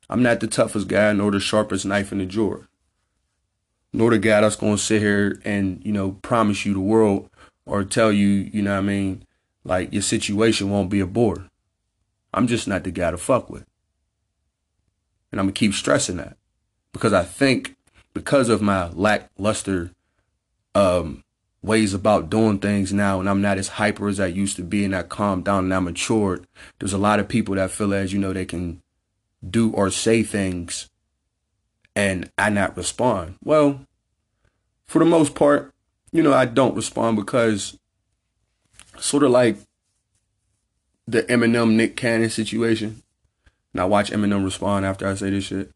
I'm 0.09 0.23
not 0.23 0.39
the 0.39 0.47
toughest 0.47 0.87
guy 0.87 1.11
nor 1.13 1.31
the 1.31 1.39
sharpest 1.39 1.85
knife 1.85 2.11
in 2.11 2.19
the 2.19 2.25
drawer. 2.25 2.67
Nor 3.93 4.11
the 4.11 4.19
guy 4.19 4.41
that's 4.41 4.55
to 4.55 4.77
sit 4.77 5.01
here 5.01 5.41
and, 5.43 5.81
you 5.83 5.91
know, 5.91 6.11
promise 6.21 6.65
you 6.65 6.73
the 6.73 6.79
world 6.79 7.29
or 7.65 7.83
tell 7.83 8.11
you, 8.11 8.27
you 8.27 8.61
know 8.61 8.73
what 8.73 8.79
I 8.79 8.81
mean, 8.81 9.25
like 9.63 9.91
your 9.91 10.01
situation 10.01 10.69
won't 10.69 10.89
be 10.89 10.99
a 10.99 11.07
bore. 11.07 11.49
I'm 12.33 12.47
just 12.47 12.67
not 12.67 12.83
the 12.83 12.91
guy 12.91 13.11
to 13.11 13.17
fuck 13.17 13.49
with. 13.49 13.65
And 15.31 15.39
I'm 15.39 15.47
gonna 15.47 15.53
keep 15.53 15.73
stressing 15.73 16.17
that. 16.17 16.37
Because 16.93 17.13
I 17.13 17.23
think 17.23 17.75
because 18.13 18.49
of 18.49 18.61
my 18.61 18.89
lackluster 18.89 19.91
um, 20.73 21.23
ways 21.63 21.93
about 21.93 22.29
doing 22.29 22.59
things 22.59 22.93
now 22.93 23.19
and 23.19 23.29
I'm 23.29 23.41
not 23.41 23.57
as 23.57 23.67
hyper 23.67 24.07
as 24.07 24.19
I 24.19 24.27
used 24.27 24.55
to 24.57 24.63
be 24.63 24.85
and 24.85 24.95
I 24.95 25.03
calmed 25.03 25.45
down 25.45 25.65
and 25.65 25.73
I 25.73 25.79
matured, 25.79 26.45
there's 26.79 26.93
a 26.93 26.97
lot 26.97 27.19
of 27.19 27.27
people 27.27 27.55
that 27.55 27.71
feel 27.71 27.93
as, 27.93 28.13
you 28.13 28.19
know, 28.19 28.33
they 28.33 28.45
can 28.45 28.81
do 29.47 29.71
or 29.71 29.89
say 29.89 30.23
things 30.23 30.89
and 31.95 32.29
I 32.37 32.49
not 32.49 32.77
respond? 32.77 33.35
Well, 33.43 33.81
for 34.85 34.99
the 34.99 35.05
most 35.05 35.35
part, 35.35 35.73
you 36.11 36.21
know, 36.21 36.33
I 36.33 36.45
don't 36.45 36.75
respond 36.75 37.17
because 37.17 37.77
sort 38.99 39.23
of 39.23 39.31
like 39.31 39.57
the 41.07 41.23
Eminem 41.23 41.73
Nick 41.73 41.95
Cannon 41.95 42.29
situation. 42.29 43.01
And 43.73 43.81
I 43.81 43.85
watch 43.85 44.11
Eminem 44.11 44.43
respond 44.43 44.85
after 44.85 45.07
I 45.07 45.15
say 45.15 45.29
this 45.29 45.45
shit. 45.45 45.71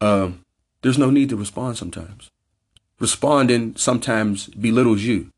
Um, 0.00 0.44
there's 0.82 0.98
no 0.98 1.10
need 1.10 1.28
to 1.28 1.36
respond 1.36 1.76
sometimes. 1.76 2.30
Responding 3.00 3.74
sometimes 3.76 4.46
belittles 4.48 5.02
you. 5.02 5.32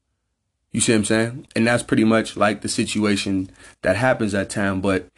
You 0.72 0.80
see 0.80 0.92
what 0.92 0.98
I'm 0.98 1.04
saying? 1.04 1.46
And 1.54 1.66
that's 1.66 1.82
pretty 1.82 2.04
much 2.04 2.36
like 2.36 2.60
the 2.60 2.68
situation 2.68 3.50
that 3.82 3.96
happens 3.96 4.34
at 4.34 4.50
time. 4.50 4.80
But 4.80 5.08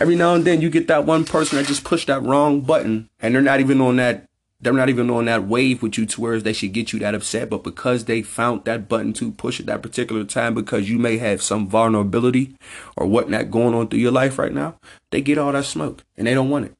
every 0.00 0.16
now 0.16 0.34
and 0.34 0.44
then 0.44 0.60
you 0.60 0.70
get 0.70 0.88
that 0.88 1.04
one 1.04 1.24
person 1.24 1.58
that 1.58 1.66
just 1.66 1.84
pushed 1.84 2.06
that 2.06 2.22
wrong 2.22 2.60
button 2.60 3.08
and 3.20 3.34
they're 3.34 3.42
not 3.42 3.60
even 3.60 3.80
on 3.80 3.96
that 3.96 4.26
they're 4.64 4.72
not 4.72 4.88
even 4.88 5.10
on 5.10 5.26
that 5.26 5.46
wave 5.46 5.82
with 5.82 5.98
you 5.98 6.06
to 6.06 6.20
where 6.20 6.40
they 6.40 6.54
should 6.54 6.72
get 6.72 6.90
you 6.90 6.98
that 7.00 7.14
upset, 7.14 7.50
but 7.50 7.62
because 7.62 8.06
they 8.06 8.22
found 8.22 8.64
that 8.64 8.88
button 8.88 9.12
to 9.12 9.30
push 9.30 9.60
at 9.60 9.66
that 9.66 9.82
particular 9.82 10.24
time 10.24 10.54
because 10.54 10.88
you 10.88 10.98
may 10.98 11.18
have 11.18 11.42
some 11.42 11.68
vulnerability 11.68 12.56
or 12.96 13.06
whatnot 13.06 13.50
going 13.50 13.74
on 13.74 13.88
through 13.88 13.98
your 13.98 14.10
life 14.10 14.38
right 14.38 14.52
now, 14.52 14.78
they 15.10 15.20
get 15.20 15.36
all 15.36 15.52
that 15.52 15.66
smoke 15.66 16.02
and 16.16 16.26
they 16.26 16.32
don't 16.32 16.48
want 16.48 16.64
it. 16.64 16.74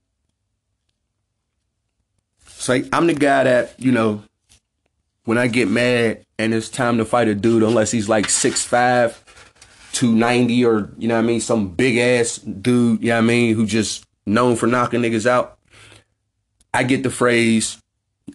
So 2.46 2.82
I'm 2.90 3.06
the 3.06 3.14
guy 3.14 3.44
that, 3.44 3.78
you 3.78 3.92
know, 3.92 4.22
when 5.24 5.38
I 5.38 5.46
get 5.46 5.68
mad 5.68 6.24
and 6.38 6.52
it's 6.52 6.68
time 6.68 6.98
to 6.98 7.04
fight 7.04 7.28
a 7.28 7.34
dude, 7.34 7.62
unless 7.62 7.90
he's 7.90 8.08
like 8.08 8.26
6'5, 8.26 9.18
290, 9.92 10.64
or, 10.64 10.90
you 10.98 11.08
know 11.08 11.14
what 11.14 11.24
I 11.24 11.26
mean, 11.26 11.40
some 11.40 11.68
big 11.68 11.98
ass 11.98 12.36
dude, 12.38 13.02
you 13.02 13.08
know 13.08 13.16
what 13.16 13.24
I 13.24 13.26
mean, 13.26 13.54
who 13.54 13.66
just 13.66 14.04
known 14.26 14.56
for 14.56 14.66
knocking 14.66 15.02
niggas 15.02 15.26
out, 15.26 15.58
I 16.72 16.82
get 16.82 17.02
the 17.02 17.10
phrase, 17.10 17.80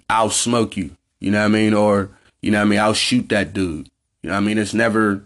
I'll 0.10 0.30
smoke 0.30 0.78
you. 0.78 0.92
You 1.20 1.32
know 1.32 1.40
what 1.40 1.46
I 1.46 1.50
mean? 1.50 1.74
Or, 1.74 2.12
you 2.42 2.52
know 2.52 2.60
what 2.60 2.68
I 2.68 2.70
mean? 2.70 2.80
I'll 2.80 2.94
shoot 2.94 3.30
that 3.30 3.54
dude. 3.54 3.90
You 4.22 4.30
know 4.30 4.36
what 4.36 4.44
I 4.44 4.46
mean? 4.46 4.58
It's 4.58 4.74
never, 4.74 5.26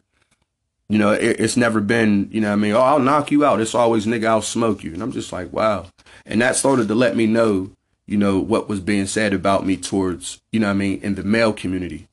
you 0.90 0.98
know, 0.98 1.12
it, 1.12 1.40
it's 1.40 1.58
never 1.58 1.80
been, 1.80 2.30
you 2.32 2.42
know 2.42 2.50
what 2.50 2.54
I 2.54 2.58
mean? 2.58 2.74
Oh, 2.74 2.82
I'll 2.82 3.00
knock 3.00 3.32
you 3.32 3.46
out. 3.46 3.62
It's 3.62 3.76
always, 3.76 4.06
nigga, 4.06 4.26
I'll 4.26 4.42
smoke 4.42 4.84
you. 4.84 4.94
And 4.94 5.02
I'm 5.02 5.12
just 5.12 5.32
like, 5.32 5.54
wow. 5.54 5.86
And 6.26 6.42
that 6.42 6.56
started 6.56 6.88
to 6.88 6.96
let 6.96 7.16
me 7.16 7.28
know, 7.28 7.72
you 8.06 8.18
know, 8.18 8.40
what 8.40 8.68
was 8.68 8.80
being 8.80 9.08
said 9.08 9.34
about 9.34 9.66
me 9.66 9.78
towards, 9.78 10.42
you 10.52 10.60
know 10.60 10.68
what 10.68 10.72
I 10.72 10.78
mean, 10.78 11.02
in 11.02 11.16
the 11.16 11.24
male 11.24 11.54
community. 11.54 12.08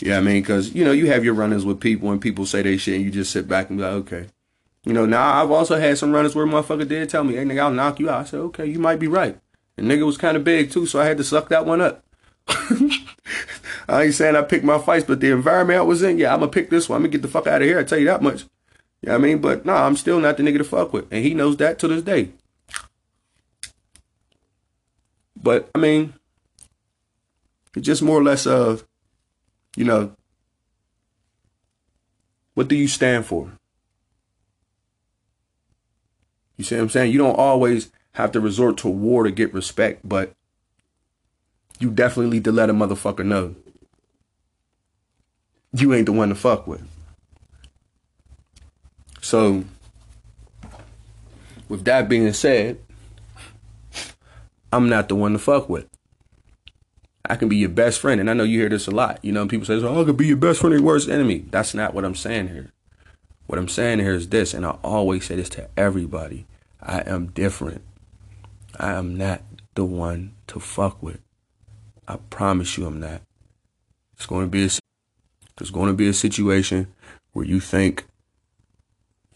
You 0.00 0.10
know 0.10 0.18
I 0.18 0.20
mean? 0.22 0.42
Because, 0.42 0.74
you 0.74 0.84
know, 0.84 0.92
you 0.92 1.06
have 1.06 1.24
your 1.24 1.34
run-ins 1.34 1.64
with 1.64 1.80
people 1.80 2.10
and 2.10 2.20
people 2.20 2.46
say 2.46 2.62
they 2.62 2.76
shit 2.76 2.96
and 2.96 3.04
you 3.04 3.10
just 3.10 3.30
sit 3.30 3.46
back 3.46 3.70
and 3.70 3.78
be 3.78 3.84
like, 3.84 3.92
okay. 3.92 4.26
You 4.84 4.92
know, 4.92 5.06
now 5.06 5.40
I've 5.40 5.50
also 5.50 5.78
had 5.78 5.98
some 5.98 6.12
run-ins 6.12 6.34
where 6.34 6.46
motherfucker 6.46 6.86
did 6.86 7.08
tell 7.08 7.24
me, 7.24 7.36
hey, 7.36 7.44
nigga, 7.44 7.60
I'll 7.60 7.70
knock 7.70 8.00
you 8.00 8.10
out. 8.10 8.22
I 8.22 8.24
said, 8.24 8.40
okay, 8.40 8.66
you 8.66 8.78
might 8.78 8.98
be 8.98 9.06
right. 9.06 9.38
The 9.76 9.82
nigga 9.82 10.04
was 10.04 10.18
kind 10.18 10.36
of 10.36 10.44
big 10.44 10.70
too, 10.70 10.86
so 10.86 11.00
I 11.00 11.06
had 11.06 11.16
to 11.18 11.24
suck 11.24 11.48
that 11.48 11.64
one 11.64 11.80
up. 11.80 12.04
I 13.88 14.04
ain't 14.04 14.14
saying 14.14 14.36
I 14.36 14.42
picked 14.42 14.64
my 14.64 14.78
fights, 14.78 15.06
but 15.06 15.20
the 15.20 15.30
environment 15.30 15.78
I 15.78 15.82
was 15.82 16.02
in, 16.02 16.18
yeah, 16.18 16.32
I'm 16.32 16.40
gonna 16.40 16.52
pick 16.52 16.70
this 16.70 16.88
one. 16.88 16.96
I'm 16.96 17.02
gonna 17.02 17.12
get 17.12 17.22
the 17.22 17.28
fuck 17.28 17.46
out 17.46 17.62
of 17.62 17.68
here. 17.68 17.78
I 17.78 17.84
tell 17.84 17.98
you 17.98 18.06
that 18.06 18.22
much. 18.22 18.42
You 19.02 19.08
know 19.08 19.12
what 19.12 19.24
I 19.24 19.26
mean? 19.28 19.38
But 19.38 19.66
nah, 19.66 19.86
I'm 19.86 19.96
still 19.96 20.20
not 20.20 20.36
the 20.36 20.42
nigga 20.42 20.58
to 20.58 20.64
fuck 20.64 20.92
with. 20.92 21.06
And 21.10 21.24
he 21.24 21.34
knows 21.34 21.56
that 21.58 21.78
to 21.80 21.88
this 21.88 22.02
day. 22.02 22.30
But 25.44 25.68
I 25.74 25.78
mean, 25.78 26.14
it's 27.76 27.84
just 27.84 28.00
more 28.00 28.18
or 28.18 28.22
less 28.22 28.46
of, 28.46 28.86
you 29.76 29.84
know, 29.84 30.16
what 32.54 32.68
do 32.68 32.74
you 32.74 32.88
stand 32.88 33.26
for? 33.26 33.52
You 36.56 36.64
see 36.64 36.76
what 36.76 36.82
I'm 36.82 36.88
saying? 36.88 37.12
You 37.12 37.18
don't 37.18 37.38
always 37.38 37.92
have 38.12 38.32
to 38.32 38.40
resort 38.40 38.78
to 38.78 38.88
war 38.88 39.24
to 39.24 39.30
get 39.30 39.52
respect, 39.52 40.00
but 40.08 40.32
you 41.78 41.90
definitely 41.90 42.34
need 42.34 42.44
to 42.44 42.52
let 42.52 42.70
a 42.70 42.72
motherfucker 42.72 43.26
know 43.26 43.54
you 45.74 45.92
ain't 45.92 46.06
the 46.06 46.12
one 46.12 46.30
to 46.30 46.34
fuck 46.34 46.66
with. 46.66 46.88
So, 49.20 49.64
with 51.68 51.84
that 51.84 52.08
being 52.08 52.32
said, 52.32 52.78
I'm 54.74 54.88
not 54.88 55.08
the 55.08 55.14
one 55.14 55.34
to 55.34 55.38
fuck 55.38 55.68
with. 55.68 55.86
I 57.24 57.36
can 57.36 57.48
be 57.48 57.56
your 57.56 57.68
best 57.68 58.00
friend, 58.00 58.20
and 58.20 58.28
I 58.28 58.34
know 58.34 58.42
you 58.42 58.58
hear 58.58 58.68
this 58.68 58.88
a 58.88 58.90
lot. 58.90 59.20
You 59.22 59.30
know, 59.30 59.46
people 59.46 59.64
say, 59.64 59.74
"Oh, 59.74 60.02
I 60.02 60.04
could 60.04 60.16
be 60.16 60.26
your 60.26 60.36
best 60.36 60.60
friend 60.60 60.74
and 60.74 60.82
your 60.82 60.92
worst 60.92 61.08
enemy." 61.08 61.44
That's 61.48 61.74
not 61.74 61.94
what 61.94 62.04
I'm 62.04 62.16
saying 62.16 62.48
here. 62.48 62.72
What 63.46 63.56
I'm 63.56 63.68
saying 63.68 64.00
here 64.00 64.14
is 64.14 64.30
this, 64.30 64.52
and 64.52 64.66
I 64.66 64.70
always 64.82 65.26
say 65.26 65.36
this 65.36 65.48
to 65.50 65.68
everybody: 65.76 66.46
I 66.82 67.02
am 67.06 67.26
different. 67.26 67.82
I 68.76 68.94
am 68.94 69.16
not 69.16 69.42
the 69.76 69.84
one 69.84 70.32
to 70.48 70.58
fuck 70.58 71.00
with. 71.00 71.20
I 72.08 72.16
promise 72.16 72.76
you 72.76 72.84
I'm 72.84 72.98
not. 72.98 73.22
It's 74.14 74.26
going 74.26 74.44
to 74.46 74.50
be 74.50 74.64
a, 74.64 74.70
there's 75.56 75.70
going 75.70 75.86
to 75.86 75.94
be 75.94 76.08
a 76.08 76.12
situation 76.12 76.88
where 77.32 77.46
you 77.46 77.60
think 77.60 78.06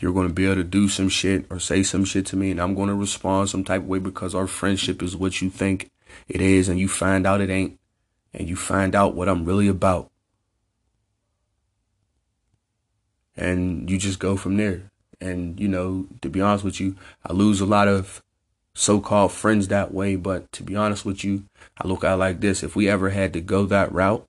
you're 0.00 0.12
going 0.12 0.28
to 0.28 0.35
be 0.35 0.47
able 0.47 0.57
to 0.57 0.64
do 0.64 0.88
some 0.88 1.09
shit 1.09 1.47
or 1.50 1.59
say 1.59 1.83
some 1.83 2.05
shit 2.05 2.26
to 2.26 2.37
me 2.37 2.50
and 2.50 2.61
I'm 2.61 2.75
going 2.75 2.88
to 2.88 2.95
respond 2.95 3.50
some 3.50 3.64
type 3.64 3.83
of 3.83 3.88
way 3.88 3.99
because 3.99 4.35
our 4.35 4.47
friendship 4.47 5.02
is 5.02 5.17
what 5.17 5.40
you 5.40 5.50
think 5.50 5.90
it 6.28 6.40
is 6.40 6.69
and 6.69 6.78
you 6.78 6.88
find 6.88 7.26
out 7.26 7.40
it 7.40 7.50
ain't 7.50 7.78
and 8.33 8.49
you 8.49 8.57
find 8.57 8.95
out 8.95 9.14
what 9.14 9.28
I'm 9.28 9.45
really 9.45 9.69
about. 9.69 10.11
And 13.37 13.88
you 13.88 13.99
just 13.99 14.19
go 14.19 14.37
from 14.37 14.57
there. 14.57 14.90
And, 15.21 15.59
you 15.59 15.69
know, 15.69 16.07
to 16.23 16.28
be 16.28 16.40
honest 16.40 16.64
with 16.64 16.81
you, 16.81 16.97
I 17.25 17.33
lose 17.33 17.61
a 17.61 17.67
lot 17.67 17.88
of 17.88 18.23
so-called 18.75 19.33
friends 19.33 19.69
that 19.69 19.93
way. 19.93 20.17
But 20.17 20.50
to 20.52 20.62
be 20.62 20.76
honest 20.76 21.05
with 21.05 21.25
you, 21.25 21.45
I 21.81 21.87
look 21.87 22.05
at 22.05 22.14
it 22.14 22.17
like 22.17 22.40
this. 22.40 22.62
If 22.62 22.76
we 22.76 22.88
ever 22.88 23.11
had 23.11 23.33
to 23.33 23.40
go 23.40 23.64
that 23.67 23.93
route, 23.93 24.26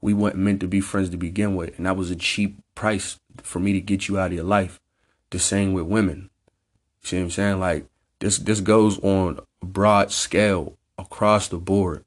we 0.00 0.14
weren't 0.14 0.36
meant 0.36 0.60
to 0.60 0.68
be 0.68 0.80
friends 0.80 1.10
to 1.10 1.16
begin 1.16 1.54
with. 1.54 1.76
And 1.76 1.86
that 1.86 1.96
was 1.96 2.10
a 2.10 2.16
cheap 2.16 2.58
price 2.74 3.20
for 3.42 3.60
me 3.60 3.72
to 3.72 3.80
get 3.80 4.08
you 4.08 4.18
out 4.18 4.28
of 4.28 4.32
your 4.34 4.44
life. 4.44 4.80
The 5.32 5.38
same 5.38 5.72
with 5.72 5.86
women. 5.86 6.28
You 7.02 7.08
see 7.08 7.16
what 7.16 7.22
I'm 7.24 7.30
saying? 7.30 7.58
Like 7.58 7.86
this, 8.20 8.36
this 8.38 8.60
goes 8.60 8.98
on 9.00 9.40
a 9.62 9.66
broad 9.66 10.12
scale 10.12 10.76
across 10.98 11.48
the 11.48 11.56
board. 11.56 12.04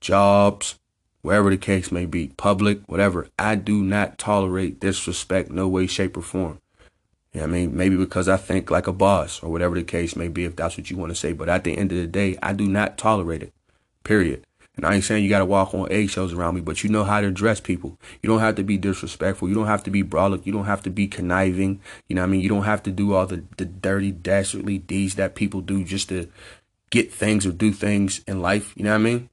Jobs, 0.00 0.78
wherever 1.20 1.50
the 1.50 1.58
case 1.58 1.92
may 1.92 2.06
be, 2.06 2.28
public, 2.28 2.80
whatever. 2.86 3.28
I 3.38 3.56
do 3.56 3.82
not 3.82 4.16
tolerate 4.16 4.80
disrespect, 4.80 5.50
no 5.50 5.68
way, 5.68 5.86
shape, 5.86 6.16
or 6.16 6.22
form. 6.22 6.60
You 7.34 7.40
know 7.40 7.44
I 7.44 7.48
mean? 7.48 7.76
Maybe 7.76 7.96
because 7.96 8.26
I 8.26 8.38
think 8.38 8.70
like 8.70 8.86
a 8.86 8.92
boss 8.92 9.42
or 9.42 9.52
whatever 9.52 9.74
the 9.74 9.84
case 9.84 10.16
may 10.16 10.28
be, 10.28 10.44
if 10.44 10.56
that's 10.56 10.78
what 10.78 10.90
you 10.90 10.96
want 10.96 11.10
to 11.10 11.16
say. 11.16 11.34
But 11.34 11.50
at 11.50 11.62
the 11.62 11.76
end 11.76 11.92
of 11.92 11.98
the 11.98 12.06
day, 12.06 12.38
I 12.42 12.54
do 12.54 12.66
not 12.66 12.96
tolerate 12.96 13.42
it. 13.42 13.52
Period. 14.02 14.46
And 14.76 14.86
I 14.86 14.94
ain't 14.94 15.04
saying 15.04 15.22
you 15.22 15.28
got 15.28 15.40
to 15.40 15.44
walk 15.44 15.74
on 15.74 15.92
eggshells 15.92 16.32
around 16.32 16.54
me, 16.54 16.62
but 16.62 16.82
you 16.82 16.88
know 16.88 17.04
how 17.04 17.20
to 17.20 17.26
address 17.26 17.60
people. 17.60 17.98
You 18.22 18.28
don't 18.28 18.40
have 18.40 18.54
to 18.54 18.62
be 18.62 18.78
disrespectful. 18.78 19.48
You 19.48 19.54
don't 19.54 19.66
have 19.66 19.84
to 19.84 19.90
be 19.90 20.02
brolic. 20.02 20.46
You 20.46 20.52
don't 20.52 20.64
have 20.64 20.82
to 20.84 20.90
be 20.90 21.06
conniving. 21.06 21.80
You 22.08 22.16
know 22.16 22.22
what 22.22 22.28
I 22.28 22.30
mean? 22.30 22.40
You 22.40 22.48
don't 22.48 22.64
have 22.64 22.82
to 22.84 22.90
do 22.90 23.12
all 23.12 23.26
the, 23.26 23.44
the 23.58 23.66
dirty, 23.66 24.12
dastardly 24.12 24.78
deeds 24.78 25.16
that 25.16 25.34
people 25.34 25.60
do 25.60 25.84
just 25.84 26.08
to 26.08 26.28
get 26.90 27.12
things 27.12 27.44
or 27.44 27.52
do 27.52 27.72
things 27.72 28.22
in 28.26 28.40
life. 28.40 28.72
You 28.76 28.84
know 28.84 28.90
what 28.90 28.96
I 28.96 28.98
mean? 28.98 29.28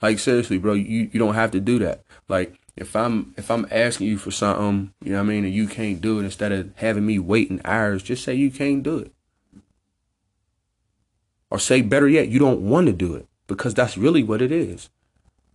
Like 0.00 0.18
seriously, 0.18 0.58
bro, 0.58 0.72
you, 0.72 1.08
you 1.12 1.18
don't 1.20 1.34
have 1.34 1.52
to 1.52 1.60
do 1.60 1.78
that. 1.78 2.02
Like 2.28 2.58
if 2.76 2.96
I'm 2.96 3.34
if 3.36 3.50
I'm 3.50 3.66
asking 3.70 4.08
you 4.08 4.18
for 4.18 4.32
something, 4.32 4.92
you 5.04 5.12
know 5.12 5.18
what 5.18 5.24
I 5.24 5.28
mean, 5.28 5.44
and 5.44 5.54
you 5.54 5.68
can't 5.68 6.00
do 6.00 6.18
it, 6.18 6.24
instead 6.24 6.50
of 6.50 6.72
having 6.76 7.06
me 7.06 7.20
waiting 7.20 7.60
hours, 7.64 8.02
just 8.02 8.24
say 8.24 8.34
you 8.34 8.50
can't 8.50 8.82
do 8.82 8.98
it. 8.98 9.12
Or 11.50 11.58
say 11.58 11.82
better 11.82 12.08
yet, 12.08 12.28
you 12.28 12.38
don't 12.38 12.62
want 12.62 12.86
to 12.86 12.92
do 12.92 13.14
it. 13.14 13.28
Because 13.52 13.74
that's 13.74 13.98
really 13.98 14.22
what 14.22 14.40
it 14.40 14.50
is. 14.50 14.88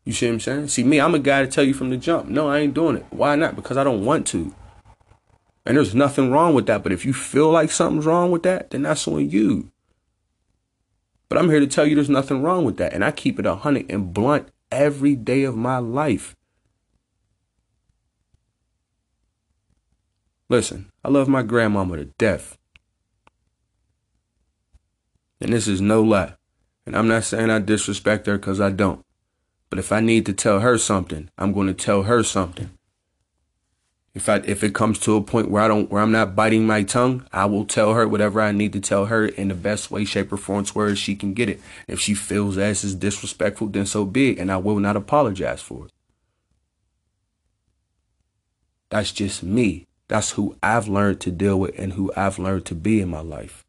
You 0.05 0.13
see 0.13 0.27
what 0.27 0.33
I'm 0.33 0.39
saying? 0.39 0.67
See 0.67 0.83
me, 0.83 1.01
I'm 1.01 1.15
a 1.15 1.19
guy 1.19 1.41
to 1.41 1.47
tell 1.47 1.63
you 1.63 1.73
from 1.73 1.89
the 1.89 1.97
jump, 1.97 2.29
no, 2.29 2.47
I 2.47 2.59
ain't 2.59 2.75
doing 2.75 2.95
it. 2.95 3.05
Why 3.09 3.35
not? 3.35 3.55
Because 3.55 3.75
I 3.75 3.83
don't 3.83 4.05
want 4.05 4.27
to. 4.27 4.53
And 5.65 5.75
there's 5.75 5.95
nothing 5.95 6.29
wrong 6.29 6.53
with 6.53 6.67
that. 6.67 6.83
But 6.83 6.91
if 6.91 7.05
you 7.05 7.11
feel 7.11 7.49
like 7.49 7.71
something's 7.71 8.05
wrong 8.05 8.29
with 8.29 8.43
that, 8.43 8.69
then 8.69 8.83
that's 8.83 9.07
on 9.07 9.31
you. 9.31 9.71
But 11.27 11.39
I'm 11.39 11.49
here 11.49 11.59
to 11.59 11.65
tell 11.65 11.87
you 11.87 11.95
there's 11.95 12.07
nothing 12.07 12.43
wrong 12.43 12.65
with 12.65 12.77
that. 12.77 12.93
And 12.93 13.03
I 13.03 13.09
keep 13.09 13.39
it 13.39 13.47
a 13.47 13.55
hundred 13.55 13.91
and 13.91 14.13
blunt 14.13 14.49
every 14.71 15.15
day 15.15 15.43
of 15.43 15.57
my 15.57 15.79
life. 15.79 16.35
Listen, 20.49 20.91
I 21.03 21.09
love 21.09 21.27
my 21.27 21.41
grandmama 21.41 21.97
to 21.97 22.05
death. 22.05 22.59
And 25.41 25.51
this 25.51 25.67
is 25.67 25.81
no 25.81 26.03
lie. 26.03 26.36
And 26.87 26.95
I'm 26.95 27.09
not 27.09 27.25
saying 27.25 27.49
I 27.49 27.59
disrespect 27.59 28.27
her 28.27 28.37
because 28.37 28.61
I 28.61 28.71
don't. 28.71 29.03
But 29.69 29.77
if 29.77 29.91
I 29.91 29.99
need 29.99 30.25
to 30.25 30.33
tell 30.33 30.61
her 30.61 30.77
something, 30.77 31.29
I'm 31.37 31.51
going 31.51 31.67
to 31.67 31.73
tell 31.73 32.03
her 32.03 32.23
something. 32.23 32.69
If 34.15 34.29
I 34.29 34.37
if 34.37 34.63
it 34.63 34.73
comes 34.73 34.97
to 34.99 35.17
a 35.17 35.21
point 35.21 35.51
where 35.51 35.61
I 35.61 35.67
don't 35.67 35.91
where 35.91 36.01
I'm 36.01 36.13
not 36.13 36.33
biting 36.33 36.65
my 36.65 36.83
tongue, 36.83 37.27
I 37.33 37.43
will 37.43 37.65
tell 37.65 37.93
her 37.93 38.07
whatever 38.07 38.39
I 38.39 38.53
need 38.53 38.71
to 38.71 38.79
tell 38.79 39.07
her 39.07 39.25
in 39.25 39.49
the 39.49 39.53
best 39.53 39.91
way, 39.91 40.05
shape, 40.05 40.31
or 40.31 40.37
form 40.37 40.65
where 40.67 40.95
she 40.95 41.13
can 41.13 41.33
get 41.33 41.49
it. 41.49 41.59
If 41.89 41.99
she 41.99 42.13
feels 42.13 42.57
as 42.57 42.85
is 42.85 42.95
disrespectful, 42.95 43.67
then 43.67 43.85
so 43.85 44.05
be 44.05 44.31
it, 44.31 44.39
and 44.39 44.49
I 44.49 44.55
will 44.55 44.79
not 44.79 44.95
apologize 44.95 45.61
for 45.61 45.87
it. 45.87 45.91
That's 48.89 49.11
just 49.11 49.43
me. 49.43 49.87
That's 50.07 50.31
who 50.31 50.55
I've 50.63 50.87
learned 50.87 51.19
to 51.21 51.31
deal 51.31 51.59
with 51.59 51.77
and 51.77 51.93
who 51.93 52.13
I've 52.15 52.39
learned 52.39 52.65
to 52.67 52.75
be 52.75 53.01
in 53.01 53.09
my 53.09 53.19
life. 53.19 53.65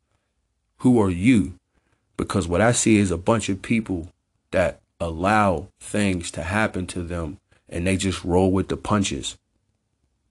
Who 0.79 1.03
are 1.03 1.11
you? 1.11 1.58
Because 2.19 2.47
what 2.47 2.61
I 2.61 2.73
see 2.73 2.99
is 2.99 3.11
a 3.11 3.17
bunch 3.17 3.49
of 3.49 3.63
people 3.63 4.09
that 4.51 4.81
allow 5.01 5.69
things 5.81 6.31
to 6.33 6.43
happen 6.43 6.87
to 6.89 7.03
them 7.03 7.39
and 7.69 7.87
they 7.87 7.97
just 7.97 8.25
roll 8.25 8.51
with 8.51 8.69
the 8.69 8.77
punches. 8.77 9.39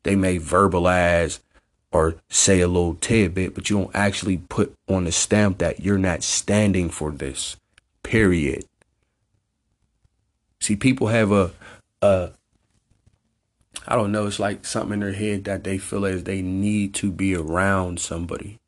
They 0.04 0.16
may 0.16 0.38
verbalize 0.38 1.40
or 1.92 2.16
say 2.30 2.60
a 2.60 2.68
little 2.68 2.96
tidbit, 2.96 3.56
but 3.56 3.70
you 3.70 3.78
don't 3.78 3.96
actually 3.96 4.38
put 4.38 4.76
on 4.88 5.06
the 5.06 5.12
stamp 5.12 5.60
that 5.60 5.80
you're 5.80 5.98
not 5.98 6.24
standing 6.24 6.90
for 6.90 7.12
this. 7.12 7.56
Period. 8.04 8.66
See, 10.60 10.76
people 10.76 11.08
have 11.08 11.32
a, 11.32 11.52
a, 12.02 12.32
I 13.88 13.96
don't 13.96 14.12
know, 14.12 14.28
it's 14.28 14.40
like 14.40 14.66
something 14.66 14.96
in 14.96 15.00
their 15.00 15.14
head 15.14 15.46
that 15.46 15.64
they 15.64 15.78
feel 15.78 16.06
as 16.06 16.26
they 16.26 16.42
need 16.42 16.94
to 16.96 17.12
be 17.12 17.34
around 17.36 18.02
somebody. 18.02 18.60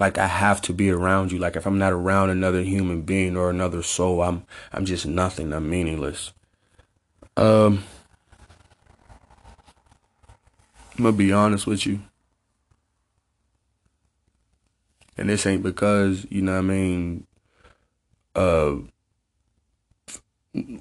Like 0.00 0.16
I 0.16 0.26
have 0.26 0.62
to 0.62 0.72
be 0.72 0.90
around 0.90 1.30
you. 1.30 1.38
Like 1.38 1.56
if 1.56 1.66
I'm 1.66 1.78
not 1.78 1.92
around 1.92 2.30
another 2.30 2.62
human 2.62 3.02
being 3.02 3.36
or 3.36 3.50
another 3.50 3.82
soul, 3.82 4.22
I'm 4.22 4.44
I'm 4.72 4.86
just 4.86 5.06
nothing. 5.06 5.52
I'm 5.52 5.68
meaningless. 5.68 6.32
Um 7.36 7.84
I'm 10.96 11.04
gonna 11.04 11.12
be 11.16 11.32
honest 11.32 11.66
with 11.66 11.84
you. 11.84 12.00
And 15.18 15.28
this 15.28 15.44
ain't 15.44 15.62
because, 15.62 16.26
you 16.30 16.40
know 16.40 16.52
what 16.52 16.58
I 16.58 16.62
mean, 16.62 17.26
uh 18.34 18.76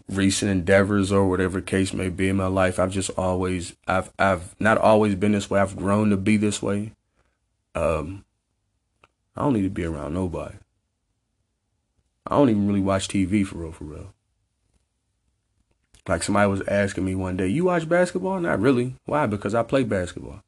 recent 0.07 0.49
endeavors 0.49 1.11
or 1.11 1.27
whatever 1.27 1.59
case 1.61 1.93
may 1.93 2.07
be 2.07 2.29
in 2.29 2.37
my 2.37 2.47
life. 2.47 2.79
I've 2.79 2.91
just 2.91 3.09
always 3.11 3.75
I've 3.85 4.13
I've 4.17 4.55
not 4.61 4.77
always 4.77 5.15
been 5.15 5.33
this 5.33 5.49
way. 5.49 5.59
I've 5.59 5.75
grown 5.75 6.09
to 6.11 6.17
be 6.17 6.37
this 6.37 6.61
way. 6.61 6.93
Um 7.75 8.23
I 9.35 9.41
don't 9.41 9.53
need 9.53 9.63
to 9.63 9.69
be 9.69 9.85
around 9.85 10.13
nobody. 10.13 10.55
I 12.27 12.35
don't 12.35 12.49
even 12.49 12.67
really 12.67 12.81
watch 12.81 13.07
TV 13.07 13.45
for 13.45 13.57
real 13.57 13.71
for 13.71 13.85
real. 13.85 14.13
Like 16.07 16.23
somebody 16.23 16.49
was 16.49 16.61
asking 16.67 17.05
me 17.05 17.15
one 17.15 17.37
day, 17.37 17.47
"You 17.47 17.65
watch 17.65 17.87
basketball?" 17.87 18.39
Not 18.39 18.59
really. 18.59 18.95
Why? 19.05 19.25
Because 19.25 19.53
I 19.53 19.63
play 19.63 19.83
basketball. 19.83 20.43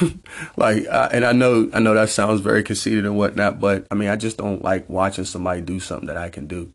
like, 0.56 0.86
uh, 0.88 1.08
and 1.12 1.24
I 1.24 1.32
know, 1.32 1.68
I 1.72 1.80
know 1.80 1.94
that 1.94 2.08
sounds 2.08 2.40
very 2.40 2.62
conceited 2.62 3.04
and 3.04 3.16
whatnot, 3.16 3.60
but 3.60 3.86
I 3.90 3.94
mean, 3.94 4.08
I 4.08 4.16
just 4.16 4.38
don't 4.38 4.62
like 4.62 4.88
watching 4.88 5.24
somebody 5.24 5.60
do 5.60 5.80
something 5.80 6.06
that 6.06 6.16
I 6.16 6.30
can 6.30 6.46
do. 6.46 6.72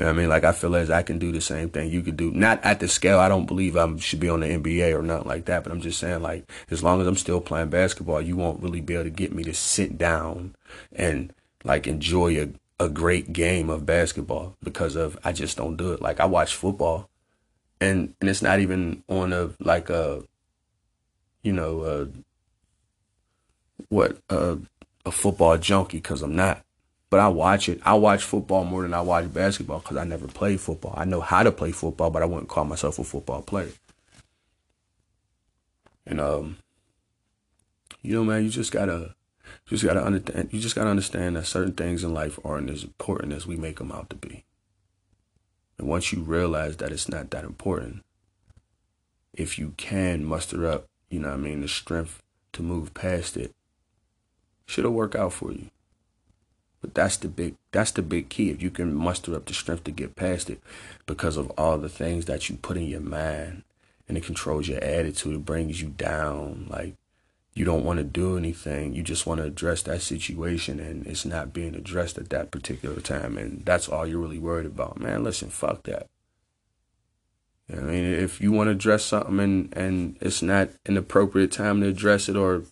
You 0.00 0.06
know 0.06 0.12
I 0.12 0.14
mean? 0.14 0.28
Like 0.30 0.44
I 0.44 0.52
feel 0.52 0.74
as 0.76 0.88
I 0.88 1.02
can 1.02 1.18
do 1.18 1.30
the 1.30 1.42
same 1.42 1.68
thing 1.68 1.90
you 1.90 2.00
could 2.00 2.16
do. 2.16 2.30
Not 2.30 2.64
at 2.64 2.80
the 2.80 2.88
scale. 2.88 3.18
I 3.18 3.28
don't 3.28 3.44
believe 3.44 3.76
I 3.76 3.96
should 3.98 4.18
be 4.18 4.30
on 4.30 4.40
the 4.40 4.46
NBA 4.46 4.98
or 4.98 5.02
nothing 5.02 5.28
like 5.28 5.44
that. 5.44 5.62
But 5.62 5.72
I'm 5.72 5.82
just 5.82 5.98
saying, 5.98 6.22
like, 6.22 6.50
as 6.70 6.82
long 6.82 7.02
as 7.02 7.06
I'm 7.06 7.18
still 7.18 7.38
playing 7.42 7.68
basketball, 7.68 8.22
you 8.22 8.34
won't 8.34 8.62
really 8.62 8.80
be 8.80 8.94
able 8.94 9.04
to 9.04 9.10
get 9.10 9.34
me 9.34 9.42
to 9.44 9.52
sit 9.52 9.98
down 9.98 10.56
and 10.90 11.34
like 11.64 11.86
enjoy 11.86 12.40
a, 12.40 12.48
a 12.82 12.88
great 12.88 13.34
game 13.34 13.68
of 13.68 13.84
basketball 13.84 14.56
because 14.62 14.96
of 14.96 15.18
I 15.22 15.32
just 15.32 15.58
don't 15.58 15.76
do 15.76 15.92
it. 15.92 16.00
Like 16.00 16.18
I 16.18 16.24
watch 16.24 16.54
football, 16.54 17.10
and 17.78 18.14
and 18.22 18.30
it's 18.30 18.40
not 18.40 18.58
even 18.58 19.02
on 19.06 19.34
a 19.34 19.50
like 19.60 19.90
a, 19.90 20.22
you 21.42 21.52
know, 21.52 21.82
a, 21.84 22.08
what 23.90 24.16
a, 24.30 24.56
a 25.04 25.10
football 25.10 25.58
junkie 25.58 25.98
because 25.98 26.22
I'm 26.22 26.34
not. 26.34 26.64
But 27.10 27.18
I 27.18 27.28
watch 27.28 27.68
it. 27.68 27.80
I 27.84 27.94
watch 27.94 28.22
football 28.22 28.64
more 28.64 28.82
than 28.82 28.94
I 28.94 29.00
watch 29.00 29.32
basketball 29.32 29.80
because 29.80 29.96
I 29.96 30.04
never 30.04 30.28
played 30.28 30.60
football. 30.60 30.94
I 30.96 31.04
know 31.04 31.20
how 31.20 31.42
to 31.42 31.50
play 31.50 31.72
football, 31.72 32.10
but 32.10 32.22
I 32.22 32.26
wouldn't 32.26 32.48
call 32.48 32.64
myself 32.64 33.00
a 33.00 33.04
football 33.04 33.42
player. 33.42 33.72
And 36.06 36.20
um, 36.20 36.58
you 38.02 38.14
know, 38.14 38.24
man, 38.24 38.44
you 38.44 38.50
just 38.50 38.72
gotta 38.72 39.14
you 39.68 39.76
just 39.76 39.84
gotta 39.84 40.02
understand. 40.04 40.50
You 40.52 40.60
just 40.60 40.76
gotta 40.76 40.90
understand 40.90 41.36
that 41.36 41.46
certain 41.46 41.72
things 41.72 42.04
in 42.04 42.14
life 42.14 42.38
aren't 42.44 42.70
as 42.70 42.84
important 42.84 43.32
as 43.32 43.46
we 43.46 43.56
make 43.56 43.78
them 43.78 43.92
out 43.92 44.08
to 44.10 44.16
be. 44.16 44.44
And 45.78 45.88
once 45.88 46.12
you 46.12 46.22
realize 46.22 46.76
that 46.76 46.92
it's 46.92 47.08
not 47.08 47.30
that 47.30 47.44
important, 47.44 48.04
if 49.32 49.58
you 49.58 49.74
can 49.76 50.24
muster 50.24 50.66
up, 50.66 50.86
you 51.08 51.18
know, 51.18 51.30
I 51.30 51.36
mean, 51.36 51.62
the 51.62 51.68
strength 51.68 52.22
to 52.52 52.62
move 52.62 52.94
past 52.94 53.36
it, 53.36 53.54
shit'll 54.66 54.92
work 54.92 55.14
out 55.14 55.32
for 55.32 55.52
you. 55.52 55.70
But 56.80 56.94
that's 56.94 57.16
the 57.18 57.28
big 57.28 57.56
that's 57.72 57.90
the 57.90 58.02
big 58.02 58.28
key. 58.28 58.50
If 58.50 58.62
you 58.62 58.70
can 58.70 58.94
muster 58.94 59.34
up 59.34 59.46
the 59.46 59.54
strength 59.54 59.84
to 59.84 59.90
get 59.90 60.16
past 60.16 60.48
it 60.48 60.60
because 61.06 61.36
of 61.36 61.50
all 61.58 61.78
the 61.78 61.88
things 61.88 62.24
that 62.24 62.48
you 62.48 62.56
put 62.56 62.76
in 62.76 62.86
your 62.86 63.00
mind 63.00 63.62
and 64.08 64.16
it 64.16 64.24
controls 64.24 64.68
your 64.68 64.82
attitude, 64.82 65.34
it 65.34 65.44
brings 65.44 65.82
you 65.82 65.88
down. 65.88 66.66
Like 66.70 66.94
you 67.52 67.64
don't 67.64 67.84
want 67.84 67.98
to 67.98 68.04
do 68.04 68.38
anything. 68.38 68.94
You 68.94 69.02
just 69.02 69.26
want 69.26 69.40
to 69.40 69.46
address 69.46 69.82
that 69.82 70.00
situation 70.00 70.80
and 70.80 71.06
it's 71.06 71.26
not 71.26 71.52
being 71.52 71.74
addressed 71.74 72.16
at 72.16 72.30
that 72.30 72.50
particular 72.50 73.00
time 73.00 73.36
and 73.36 73.62
that's 73.66 73.88
all 73.88 74.06
you're 74.06 74.18
really 74.18 74.38
worried 74.38 74.66
about. 74.66 74.98
Man, 74.98 75.22
listen, 75.22 75.50
fuck 75.50 75.82
that. 75.82 76.08
I 77.70 77.76
mean, 77.80 78.04
if 78.04 78.40
you 78.40 78.52
want 78.52 78.68
to 78.68 78.72
address 78.72 79.04
something 79.04 79.38
and, 79.38 79.76
and 79.76 80.16
it's 80.20 80.42
not 80.42 80.70
an 80.86 80.96
appropriate 80.96 81.52
time 81.52 81.80
to 81.82 81.88
address 81.88 82.28
it 82.28 82.36
or 82.36 82.64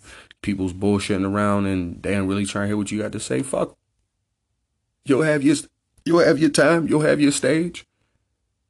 people's 0.43 0.73
bullshitting 0.73 1.31
around 1.31 1.67
and 1.67 2.03
they 2.03 2.17
ain't 2.17 2.27
really 2.27 2.47
trying 2.47 2.65
to 2.65 2.69
hear 2.69 2.77
what 2.77 2.91
you 2.91 3.01
got 3.01 3.13
to 3.13 3.21
say, 3.21 3.43
fuck 3.43 3.77
You'll 5.09 5.23
have 5.23 5.43
your 5.43 5.57
you'll 6.05 6.21
have 6.21 6.39
your 6.39 6.51
time, 6.51 6.87
you'll 6.87 7.01
have 7.01 7.21
your 7.21 7.33
stage. 7.33 7.87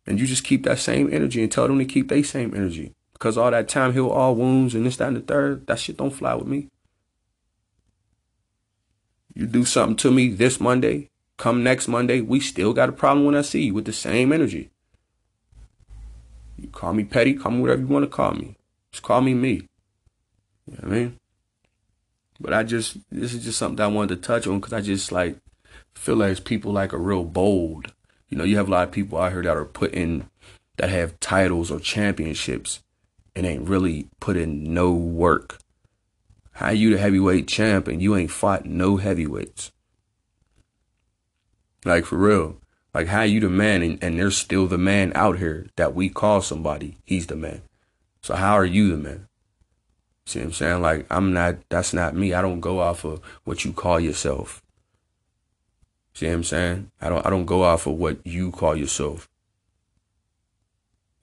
And 0.06 0.18
you 0.18 0.26
just 0.26 0.44
keep 0.44 0.62
that 0.64 0.78
same 0.78 1.12
energy 1.12 1.42
and 1.42 1.50
tell 1.50 1.66
them 1.66 1.78
to 1.78 1.84
keep 1.84 2.08
their 2.08 2.24
same 2.24 2.54
energy. 2.54 2.94
Because 3.12 3.36
all 3.36 3.50
that 3.50 3.68
time 3.68 3.92
heal 3.92 4.08
all 4.08 4.36
wounds 4.36 4.74
and 4.74 4.86
this, 4.86 4.96
that, 4.96 5.08
and 5.08 5.16
the 5.16 5.20
third, 5.20 5.66
that 5.66 5.80
shit 5.80 5.96
don't 5.96 6.12
fly 6.12 6.34
with 6.34 6.46
me. 6.46 6.68
You 9.34 9.46
do 9.46 9.64
something 9.64 9.96
to 9.96 10.10
me 10.10 10.28
this 10.28 10.60
Monday, 10.60 11.10
come 11.36 11.62
next 11.62 11.88
Monday, 11.88 12.20
we 12.20 12.40
still 12.40 12.72
got 12.72 12.88
a 12.88 12.92
problem 12.92 13.26
when 13.26 13.34
I 13.34 13.42
see 13.42 13.64
you 13.64 13.74
with 13.74 13.84
the 13.84 13.92
same 13.92 14.32
energy. 14.32 14.70
You 16.56 16.68
call 16.68 16.94
me 16.94 17.04
petty, 17.04 17.34
call 17.34 17.52
me 17.52 17.60
whatever 17.60 17.80
you 17.80 17.88
want 17.88 18.04
to 18.04 18.10
call 18.10 18.32
me. 18.32 18.56
Just 18.92 19.02
call 19.02 19.20
me 19.20 19.34
me. 19.34 19.68
You 20.66 20.72
know 20.72 20.78
what 20.80 20.84
I 20.84 20.86
mean? 20.86 21.18
But 22.40 22.54
I 22.54 22.62
just, 22.62 22.96
this 23.10 23.34
is 23.34 23.44
just 23.44 23.58
something 23.58 23.84
I 23.84 23.88
wanted 23.88 24.16
to 24.16 24.26
touch 24.26 24.46
on 24.46 24.60
because 24.60 24.72
I 24.72 24.80
just 24.80 25.12
like, 25.12 25.36
feel 25.98 26.22
as 26.22 26.40
people 26.40 26.72
like 26.72 26.94
are 26.94 26.98
real 26.98 27.24
bold. 27.24 27.92
You 28.28 28.38
know, 28.38 28.44
you 28.44 28.56
have 28.56 28.68
a 28.68 28.70
lot 28.70 28.88
of 28.88 28.92
people 28.92 29.18
out 29.18 29.32
here 29.32 29.42
that 29.42 29.56
are 29.56 29.64
putting 29.64 30.28
that 30.76 30.90
have 30.90 31.18
titles 31.20 31.70
or 31.70 31.80
championships 31.80 32.80
and 33.34 33.44
ain't 33.44 33.68
really 33.68 34.08
put 34.20 34.36
in 34.36 34.72
no 34.72 34.92
work. 34.92 35.58
How 36.52 36.70
you 36.70 36.90
the 36.90 36.98
heavyweight 36.98 37.48
champ 37.48 37.88
and 37.88 38.00
you 38.00 38.16
ain't 38.16 38.30
fought 38.30 38.64
no 38.64 38.96
heavyweights? 38.96 39.72
Like 41.84 42.04
for 42.04 42.16
real. 42.16 42.56
Like 42.94 43.08
how 43.08 43.22
you 43.22 43.40
the 43.40 43.48
man 43.48 43.82
and, 43.82 44.02
and 44.02 44.18
there's 44.18 44.36
still 44.36 44.66
the 44.66 44.78
man 44.78 45.12
out 45.14 45.38
here 45.38 45.66
that 45.76 45.94
we 45.94 46.08
call 46.08 46.40
somebody, 46.42 46.96
he's 47.04 47.26
the 47.26 47.36
man. 47.36 47.62
So 48.22 48.34
how 48.34 48.54
are 48.54 48.64
you 48.64 48.90
the 48.90 48.96
man? 48.96 49.28
See 50.26 50.40
what 50.40 50.46
I'm 50.46 50.52
saying? 50.52 50.82
Like 50.82 51.06
I'm 51.10 51.32
not 51.32 51.56
that's 51.68 51.92
not 51.92 52.14
me. 52.14 52.34
I 52.34 52.42
don't 52.42 52.60
go 52.60 52.80
off 52.80 53.04
of 53.04 53.20
what 53.44 53.64
you 53.64 53.72
call 53.72 53.98
yourself. 53.98 54.62
See 56.18 56.26
what 56.26 56.34
I'm 56.34 56.42
saying? 56.42 56.90
I 57.00 57.08
don't 57.10 57.24
I 57.24 57.30
don't 57.30 57.44
go 57.44 57.62
off 57.62 57.86
of 57.86 57.92
what 57.94 58.18
you 58.26 58.50
call 58.50 58.74
yourself. 58.74 59.28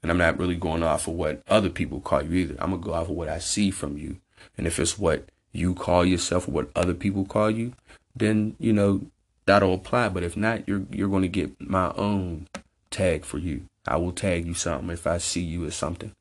And 0.01 0.09
I'm 0.09 0.17
not 0.17 0.39
really 0.39 0.55
going 0.55 0.83
off 0.83 1.09
of 1.09 1.15
what 1.15 1.41
other 1.49 1.69
people 1.69 1.99
call 1.99 2.21
you 2.21 2.33
either. 2.35 2.55
I'm 2.59 2.69
gonna 2.69 2.81
go 2.81 2.93
off 2.93 3.09
of 3.09 3.15
what 3.17 3.27
I 3.27 3.39
see 3.39 3.71
from 3.71 3.97
you. 3.97 4.21
And 4.57 4.65
if 4.65 4.79
it's 4.79 4.97
what 4.97 5.27
you 5.51 5.75
call 5.75 6.05
yourself 6.05 6.47
or 6.47 6.51
what 6.51 6.69
other 6.77 6.93
people 6.93 7.25
call 7.25 7.51
you, 7.51 7.73
then, 8.15 8.55
you 8.57 8.71
know, 8.71 9.01
that'll 9.45 9.73
apply. 9.73 10.07
But 10.07 10.23
if 10.23 10.37
not, 10.37 10.65
you're 10.65 10.83
you're 10.89 11.09
gonna 11.09 11.27
get 11.27 11.59
my 11.59 11.91
own 11.95 12.47
tag 12.89 13.25
for 13.25 13.37
you. 13.37 13.65
I 13.85 13.97
will 13.97 14.13
tag 14.13 14.47
you 14.47 14.53
something 14.53 14.89
if 14.91 15.05
I 15.05 15.17
see 15.17 15.41
you 15.41 15.65
as 15.65 15.75
something. 15.75 16.13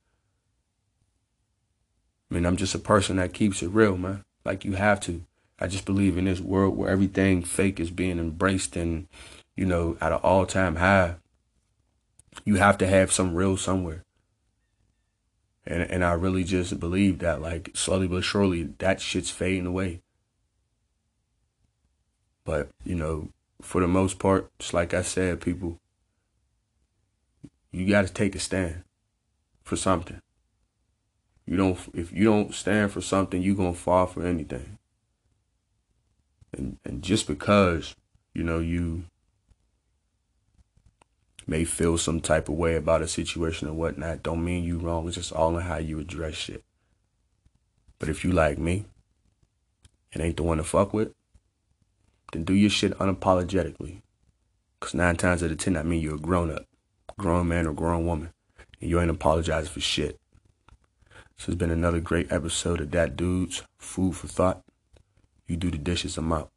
I 2.28 2.34
mean, 2.34 2.44
I'm 2.44 2.56
just 2.56 2.74
a 2.74 2.80
person 2.80 3.18
that 3.18 3.32
keeps 3.32 3.62
it 3.62 3.68
real, 3.68 3.96
man. 3.96 4.24
Like 4.44 4.64
you 4.64 4.72
have 4.72 4.98
to. 5.02 5.22
I 5.58 5.68
just 5.68 5.84
believe 5.84 6.18
in 6.18 6.24
this 6.24 6.40
world 6.40 6.76
where 6.76 6.90
everything 6.90 7.42
fake 7.42 7.78
is 7.78 7.90
being 7.90 8.18
embraced 8.18 8.76
and, 8.76 9.06
you 9.56 9.64
know, 9.64 9.96
at 10.00 10.12
an 10.12 10.18
all 10.22 10.46
time 10.46 10.76
high. 10.76 11.16
You 12.44 12.56
have 12.56 12.76
to 12.78 12.86
have 12.86 13.12
some 13.12 13.34
real 13.34 13.56
somewhere. 13.56 14.02
And 15.66 15.82
and 15.82 16.04
I 16.04 16.12
really 16.12 16.44
just 16.44 16.78
believe 16.80 17.20
that 17.20 17.40
like 17.40 17.70
slowly 17.74 18.08
but 18.08 18.24
surely 18.24 18.64
that 18.78 19.00
shit's 19.00 19.30
fading 19.30 19.66
away. 19.66 20.02
But, 22.44 22.68
you 22.84 22.96
know, 22.96 23.28
for 23.62 23.80
the 23.80 23.88
most 23.88 24.18
part, 24.18 24.50
just 24.58 24.74
like 24.74 24.92
I 24.92 25.00
said, 25.00 25.40
people, 25.40 25.78
you 27.70 27.88
gotta 27.88 28.12
take 28.12 28.34
a 28.34 28.40
stand 28.40 28.82
for 29.62 29.76
something. 29.76 30.20
You 31.46 31.56
don't 31.56 31.78
if 31.94 32.12
you 32.12 32.24
don't 32.24 32.52
stand 32.52 32.90
for 32.90 33.00
something, 33.00 33.40
you're 33.40 33.54
gonna 33.54 33.72
fall 33.72 34.06
for 34.06 34.26
anything 34.26 34.78
and 36.54 36.78
and 36.84 37.02
just 37.02 37.26
because 37.26 37.94
you 38.34 38.42
know 38.42 38.58
you 38.58 39.04
may 41.46 41.64
feel 41.64 41.98
some 41.98 42.20
type 42.20 42.48
of 42.48 42.54
way 42.54 42.74
about 42.74 43.02
a 43.02 43.08
situation 43.08 43.68
or 43.68 43.74
whatnot 43.74 44.22
don't 44.22 44.44
mean 44.44 44.64
you 44.64 44.78
wrong 44.78 45.06
it's 45.06 45.16
just 45.16 45.32
all 45.32 45.56
in 45.58 45.64
how 45.64 45.76
you 45.76 45.98
address 45.98 46.34
shit 46.34 46.64
but 47.98 48.08
if 48.08 48.24
you 48.24 48.32
like 48.32 48.58
me 48.58 48.84
and 50.12 50.22
ain't 50.22 50.36
the 50.36 50.42
one 50.42 50.58
to 50.58 50.64
fuck 50.64 50.92
with, 50.94 51.12
then 52.32 52.44
do 52.44 52.54
your 52.54 52.70
shit 52.70 52.96
unapologetically. 52.98 54.02
Cause 54.80 54.94
nine 54.94 55.16
times 55.16 55.42
out 55.42 55.50
of 55.50 55.58
ten, 55.58 55.76
I 55.76 55.82
mean 55.82 56.00
you're 56.00 56.16
a 56.16 56.18
grown 56.18 56.50
up, 56.50 56.66
grown 57.18 57.48
man 57.48 57.66
or 57.66 57.72
grown 57.72 58.06
woman, 58.06 58.32
and 58.80 58.90
you 58.90 59.00
ain't 59.00 59.10
apologizing 59.10 59.72
for 59.72 59.80
shit. 59.80 60.18
So 61.36 61.52
it's 61.52 61.58
been 61.58 61.70
another 61.70 62.00
great 62.00 62.30
episode 62.30 62.80
of 62.80 62.90
That 62.92 63.16
Dudes 63.16 63.62
Food 63.78 64.16
for 64.16 64.28
Thought. 64.28 64.62
You 65.46 65.56
do 65.56 65.70
the 65.70 65.78
dishes, 65.78 66.16
I'm 66.16 66.32
out. 66.32 66.53